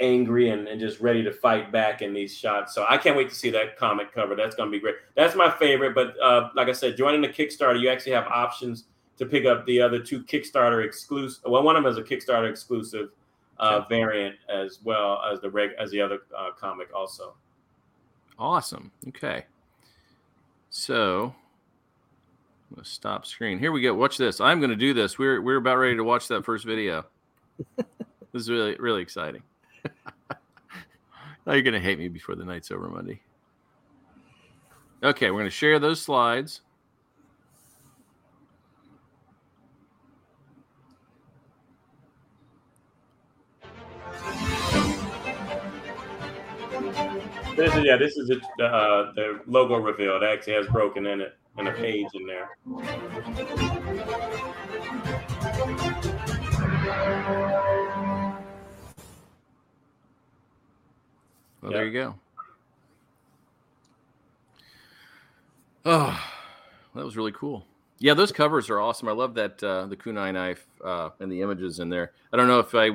[0.00, 2.74] angry and, and just ready to fight back in these shots.
[2.74, 4.34] So I can't wait to see that comic cover.
[4.34, 4.96] That's going to be great.
[5.14, 5.94] That's my favorite.
[5.94, 8.84] But uh, like I said, joining the Kickstarter, you actually have options
[9.18, 11.42] to pick up the other two Kickstarter exclusive.
[11.46, 13.10] Well, one of them is a Kickstarter exclusive
[13.58, 17.34] uh, variant as well as the reg as the other uh, comic also.
[18.38, 18.90] Awesome.
[19.08, 19.44] Okay.
[20.70, 21.34] So
[22.68, 23.60] I'm gonna stop screen.
[23.60, 23.94] Here we go.
[23.94, 24.40] Watch this.
[24.40, 25.18] I'm gonna do this.
[25.18, 27.06] We're we're about ready to watch that first video.
[27.76, 27.86] this
[28.32, 29.42] is really really exciting.
[31.46, 33.20] now you're gonna hate me before the night's over Monday.
[35.02, 36.62] Okay, we're gonna share those slides.
[47.56, 47.96] This is yeah.
[47.96, 50.16] This is the uh, the logo reveal.
[50.16, 52.50] It actually has broken in it and a page in there.
[61.64, 61.78] Well, yep.
[61.78, 62.14] there you go.
[65.86, 66.22] Oh,
[66.94, 67.64] that was really cool.
[68.00, 69.08] Yeah, those covers are awesome.
[69.08, 72.12] I love that uh, the kunai knife uh, and the images in there.
[72.32, 72.90] I don't know if I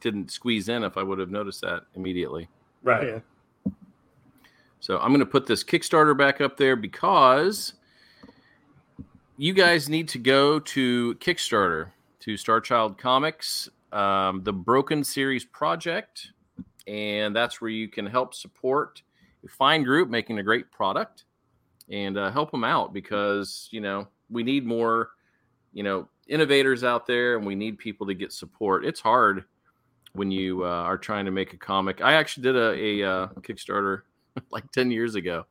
[0.00, 2.48] didn't squeeze in if I would have noticed that immediately.
[2.82, 3.06] Right.
[3.66, 3.72] Yeah.
[4.80, 7.74] So I'm going to put this Kickstarter back up there because
[9.36, 11.90] you guys need to go to Kickstarter
[12.20, 16.30] to Star Child Comics, um, the Broken Series project,
[16.86, 19.02] and that's where you can help support
[19.44, 21.24] a fine group making a great product
[21.90, 25.10] and uh, help them out because you know we need more
[25.72, 28.84] you know innovators out there and we need people to get support.
[28.84, 29.44] It's hard
[30.12, 32.00] when you uh, are trying to make a comic.
[32.00, 34.02] I actually did a, a uh, Kickstarter
[34.50, 35.44] like 10 years ago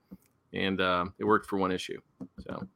[0.54, 2.00] and uh, it worked for one issue.
[2.40, 2.68] So,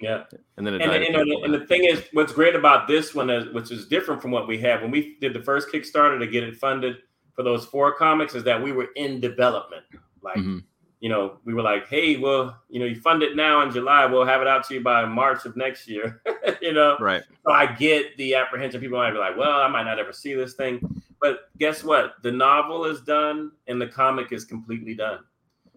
[0.00, 0.24] yeah.
[0.56, 3.52] And then and, and, and, and, the thing is, what's great about this one is,
[3.52, 6.44] which is different from what we had when we did the first Kickstarter to get
[6.44, 6.98] it funded
[7.36, 9.84] for those four comics, is that we were in development.
[10.22, 10.58] Like, mm-hmm.
[11.00, 14.06] you know, we were like, hey, well, you know, you fund it now in July,
[14.06, 16.20] we'll have it out to you by March of next year.
[16.60, 17.22] you know, right.
[17.44, 18.80] So I get the apprehension.
[18.80, 20.80] People might be like, well, I might not ever see this thing.
[21.20, 22.14] But guess what?
[22.22, 25.20] The novel is done and the comic is completely done.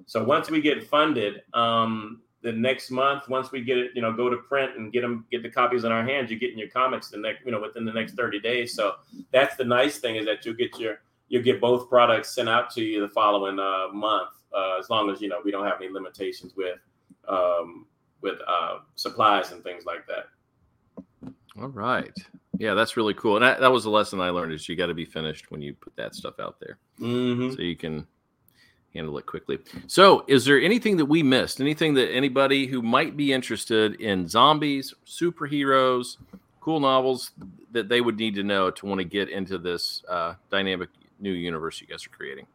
[0.05, 4.13] So once we get funded, um, the next month, once we get it, you know,
[4.13, 6.69] go to print and get them, get the copies in our hands, you're getting your
[6.69, 8.73] comics the next, you know, within the next 30 days.
[8.73, 8.95] So
[9.31, 12.69] that's the nice thing is that you'll get your, you'll get both products sent out
[12.71, 15.81] to you the following uh, month, uh, as long as you know we don't have
[15.81, 16.79] any limitations with,
[17.27, 17.85] um,
[18.21, 20.27] with uh, supplies and things like that.
[21.59, 22.15] All right.
[22.57, 23.37] Yeah, that's really cool.
[23.37, 25.61] And that, that was the lesson I learned is you got to be finished when
[25.61, 26.77] you put that stuff out there.
[26.99, 27.51] Mm-hmm.
[27.51, 28.05] So you can
[28.93, 29.59] handle it quickly.
[29.87, 31.61] So, is there anything that we missed?
[31.61, 36.17] Anything that anybody who might be interested in zombies, superheroes,
[36.59, 37.31] cool novels
[37.71, 40.89] that they would need to know to want to get into this uh, dynamic
[41.19, 42.45] new universe you guys are creating?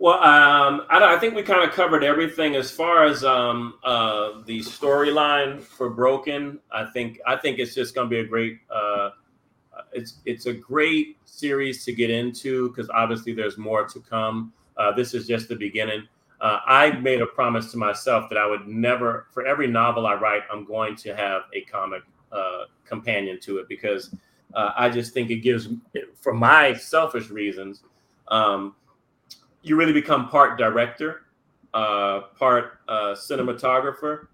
[0.00, 4.42] Well, um, I, I, think we kind of covered everything as far as um, uh,
[4.46, 6.60] the storyline for Broken.
[6.70, 8.60] I think I think it's just going to be a great.
[8.70, 9.10] Uh,
[9.92, 14.52] it's it's a great series to get into because obviously there's more to come.
[14.76, 16.06] Uh, this is just the beginning.
[16.40, 20.14] Uh, I made a promise to myself that I would never, for every novel I
[20.14, 24.14] write, I'm going to have a comic uh, companion to it because
[24.54, 25.68] uh, I just think it gives,
[26.20, 27.82] for my selfish reasons,
[28.28, 28.74] um,
[29.62, 31.22] you really become part director,
[31.74, 34.28] uh, part uh, cinematographer.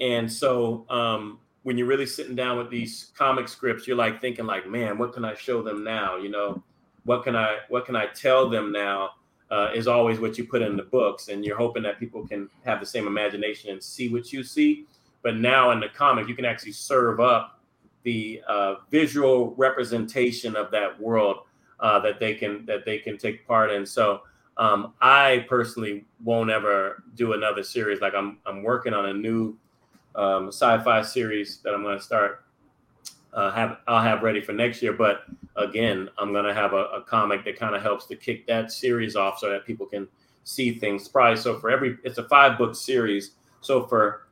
[0.00, 4.46] And so um, when you're really sitting down with these comic scripts, you're like thinking
[4.46, 6.16] like, man, what can I show them now?
[6.16, 6.62] You know,
[7.04, 9.10] what can I, what can I tell them now?
[9.50, 12.48] uh, is always what you put in the books, and you're hoping that people can
[12.64, 14.86] have the same imagination and see what you see.
[15.22, 17.53] But now in the comic, you can actually serve up
[18.04, 21.38] the uh, visual representation of that world
[21.80, 23.84] uh, that they can that they can take part in.
[23.84, 24.22] So
[24.56, 28.00] um, I personally won't ever do another series.
[28.00, 29.56] Like I'm I'm working on a new
[30.14, 32.44] um, sci-fi series that I'm going to start
[33.34, 34.92] uh, have I'll have ready for next year.
[34.92, 35.24] But
[35.56, 39.16] again, I'm gonna have a, a comic that kind of helps to kick that series
[39.16, 40.08] off so that people can
[40.44, 41.08] see things.
[41.08, 43.32] Probably so for every it's a five book series.
[43.60, 44.28] So for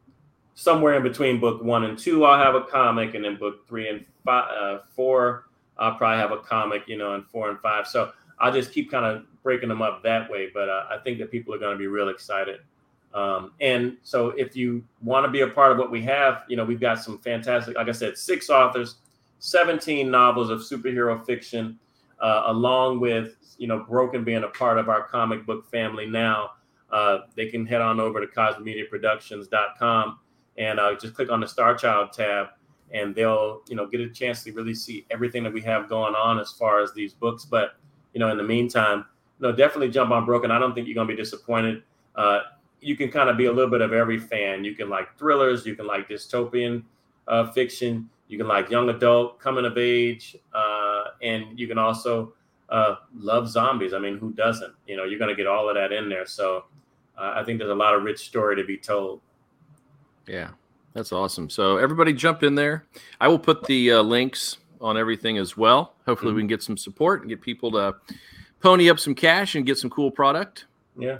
[0.54, 3.88] somewhere in between book one and two, I'll have a comic, and then book three
[3.88, 5.46] and five, uh, four,
[5.78, 7.86] I'll probably have a comic, you know, and four and five.
[7.86, 10.50] So I'll just keep kind of breaking them up that way.
[10.52, 12.60] But uh, I think that people are going to be real excited.
[13.14, 16.56] Um, and so if you want to be a part of what we have, you
[16.56, 18.96] know, we've got some fantastic, like I said, six authors,
[19.38, 21.78] 17 novels of superhero fiction,
[22.20, 26.52] uh, along with, you know, Broken being a part of our comic book family now.
[26.90, 30.18] Uh, they can head on over to cosmomediaproductions.com
[30.58, 32.48] and uh, just click on the Star Child tab,
[32.92, 36.14] and they'll you know get a chance to really see everything that we have going
[36.14, 37.44] on as far as these books.
[37.44, 37.76] But
[38.12, 39.04] you know, in the meantime,
[39.40, 40.50] you know, definitely jump on Broken.
[40.50, 41.82] I don't think you're gonna be disappointed.
[42.14, 42.40] Uh,
[42.80, 44.64] you can kind of be a little bit of every fan.
[44.64, 46.82] You can like thrillers, you can like dystopian
[47.28, 52.34] uh, fiction, you can like young adult, coming of age, uh, and you can also
[52.68, 53.94] uh, love zombies.
[53.94, 54.74] I mean, who doesn't?
[54.86, 56.26] You know, you're gonna get all of that in there.
[56.26, 56.64] So
[57.16, 59.20] uh, I think there's a lot of rich story to be told.
[60.26, 60.50] Yeah,
[60.94, 61.50] that's awesome.
[61.50, 62.84] So everybody jump in there.
[63.20, 65.94] I will put the uh, links on everything as well.
[66.06, 66.36] Hopefully, mm-hmm.
[66.36, 67.94] we can get some support and get people to
[68.60, 70.66] pony up some cash and get some cool product.
[70.96, 71.18] Yeah.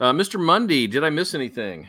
[0.00, 0.38] Uh, Mr.
[0.38, 1.88] Mundy, did I miss anything?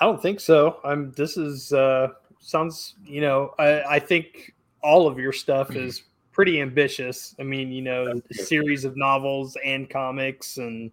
[0.00, 0.80] I don't think so.
[0.84, 1.12] I'm.
[1.12, 2.08] This is uh,
[2.40, 2.94] sounds.
[3.04, 7.34] You know, I, I think all of your stuff is pretty ambitious.
[7.40, 10.92] I mean, you know, a series of novels and comics and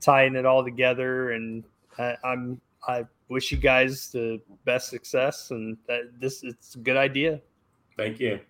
[0.00, 1.32] tying it all together.
[1.32, 1.64] And
[1.98, 6.96] I, I'm I wish you guys the best success and that this it's a good
[6.96, 7.40] idea.
[7.96, 8.40] Thank you.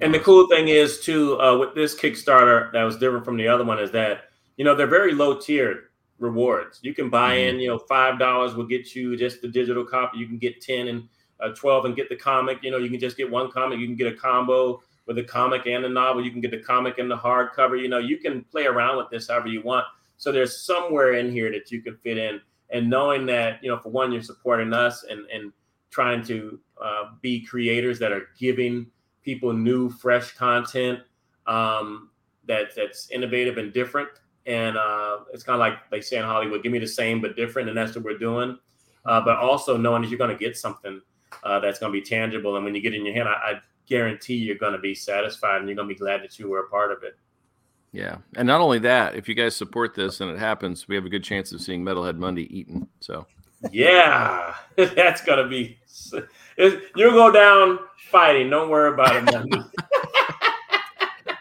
[0.00, 3.48] And the cool thing is too uh, with this Kickstarter that was different from the
[3.48, 6.78] other one is that you know they're very low tiered rewards.
[6.82, 7.56] You can buy mm-hmm.
[7.56, 10.18] in, you know, five dollars will get you just the digital copy.
[10.18, 11.08] You can get ten and
[11.40, 12.58] uh, twelve and get the comic.
[12.62, 13.78] You know, you can just get one comic.
[13.78, 16.24] You can get a combo with the comic and the novel.
[16.24, 17.80] You can get the comic and the hardcover.
[17.80, 19.84] You know, you can play around with this however you want.
[20.16, 22.40] So there's somewhere in here that you can fit in
[22.72, 25.52] and knowing that you know for one you're supporting us and and
[25.90, 28.86] trying to uh, be creators that are giving
[29.22, 31.00] people new fresh content
[31.46, 32.10] um,
[32.46, 34.08] that that's innovative and different.
[34.46, 37.36] And uh, it's kind of like they say in hollywood give me the same but
[37.36, 38.58] different and that's what we're doing.
[39.04, 41.00] Uh, but also knowing that you're going to get something
[41.44, 42.56] uh, that's going to be tangible.
[42.56, 45.58] And when you get in your hand I, I guarantee you're going to be satisfied
[45.58, 47.16] and you're going to be glad that you were a part of it
[47.92, 51.04] yeah, and not only that, if you guys support this and it happens, we have
[51.04, 52.88] a good chance of seeing Metalhead Monday eaten.
[53.00, 53.26] So,
[53.70, 55.78] yeah, that's gonna be.
[56.56, 57.78] You'll go down
[58.10, 58.48] fighting.
[58.48, 59.64] Don't worry about it,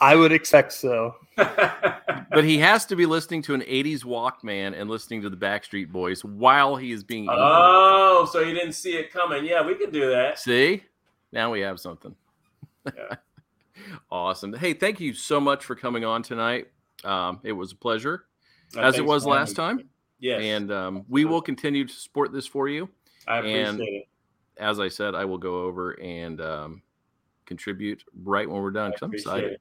[0.00, 1.14] I would expect so.
[1.36, 5.90] but he has to be listening to an 80s Walkman and listening to the Backstreet
[5.90, 7.24] Boys while he is being.
[7.24, 7.36] Eaten.
[7.38, 9.44] Oh, so you didn't see it coming.
[9.44, 10.38] Yeah, we can do that.
[10.38, 10.82] See?
[11.32, 12.14] Now we have something.
[12.86, 13.16] Yeah.
[14.10, 14.52] Awesome.
[14.52, 16.68] Hey, thank you so much for coming on tonight.
[17.04, 18.24] Um, it was a pleasure,
[18.76, 19.88] uh, as it was last time.
[20.18, 20.42] Yes.
[20.42, 22.88] And um, we will continue to support this for you.
[23.26, 24.08] I appreciate and it.
[24.58, 26.82] As I said, I will go over and um,
[27.46, 29.52] contribute right when we're done because I'm excited.
[29.52, 29.60] It.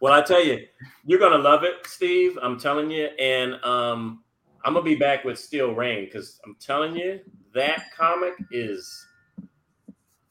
[0.00, 0.66] Well, I tell you,
[1.04, 2.38] you're gonna love it, Steve.
[2.42, 4.22] I'm telling you, and um,
[4.64, 7.20] I'm gonna be back with Steel Rain because I'm telling you
[7.54, 9.06] that comic is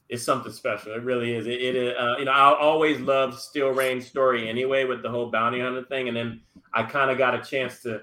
[0.10, 0.94] is something special.
[0.94, 1.48] It really is.
[1.48, 5.32] It, it uh, you know, I always loved Steel Rain's story anyway with the whole
[5.32, 6.42] bounty hunter thing, and then
[6.74, 8.02] I kind of got a chance to.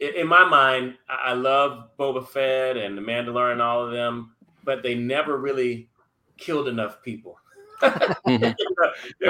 [0.00, 4.34] In my mind, I love Boba Fett and the Mandalorian, and all of them,
[4.64, 5.88] but they never really
[6.36, 7.36] killed enough people.
[8.26, 8.54] in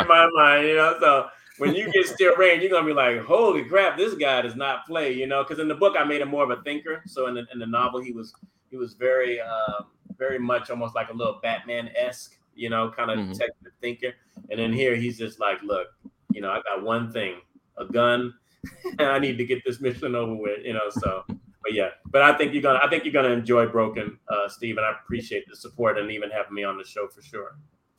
[0.06, 0.96] my mind, you know.
[1.00, 4.56] So when you get Steel Rain, you're gonna be like, "Holy crap, this guy does
[4.56, 5.42] not play," you know.
[5.42, 7.02] Because in the book, I made him more of a thinker.
[7.06, 8.34] So in the, in the novel, he was
[8.70, 9.40] he was very.
[9.40, 9.86] Um,
[10.18, 13.32] very much almost like a little Batman esque, you know, kind of mm-hmm.
[13.32, 14.12] detective thinker.
[14.50, 15.88] And then here he's just like, look,
[16.32, 17.36] you know, I got one thing,
[17.76, 18.34] a gun,
[18.98, 20.90] and I need to get this mission over with, you know.
[20.90, 24.48] So, but yeah, but I think you're gonna, I think you're gonna enjoy Broken, uh,
[24.48, 27.56] Steve, and I appreciate the support and even having me on the show for sure.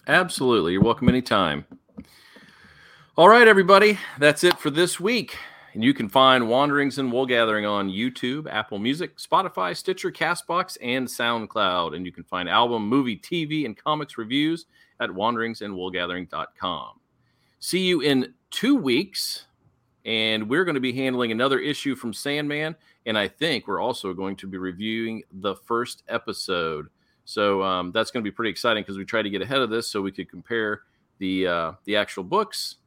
[0.08, 1.66] Absolutely, you're welcome anytime.
[3.16, 5.38] All right, everybody, that's it for this week.
[5.74, 10.78] And you can find Wanderings and Wool Gathering on YouTube, Apple Music, Spotify, Stitcher, Castbox,
[10.82, 11.96] and SoundCloud.
[11.96, 14.66] And you can find album, movie, TV, and comics reviews
[15.00, 17.00] at wanderingsandwoolgathering.com.
[17.60, 19.46] See you in two weeks,
[20.06, 22.76] and we're going to be handling another issue from Sandman.
[23.06, 26.88] And I think we're also going to be reviewing the first episode.
[27.26, 29.70] So um, that's going to be pretty exciting because we tried to get ahead of
[29.70, 30.82] this so we could compare
[31.20, 32.78] the uh, the actual books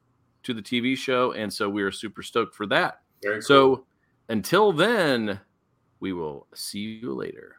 [0.43, 1.31] to the TV show.
[1.33, 3.01] And so we are super stoked for that.
[3.23, 3.41] Cool.
[3.41, 3.85] So
[4.29, 5.39] until then,
[5.99, 7.57] we will see you later.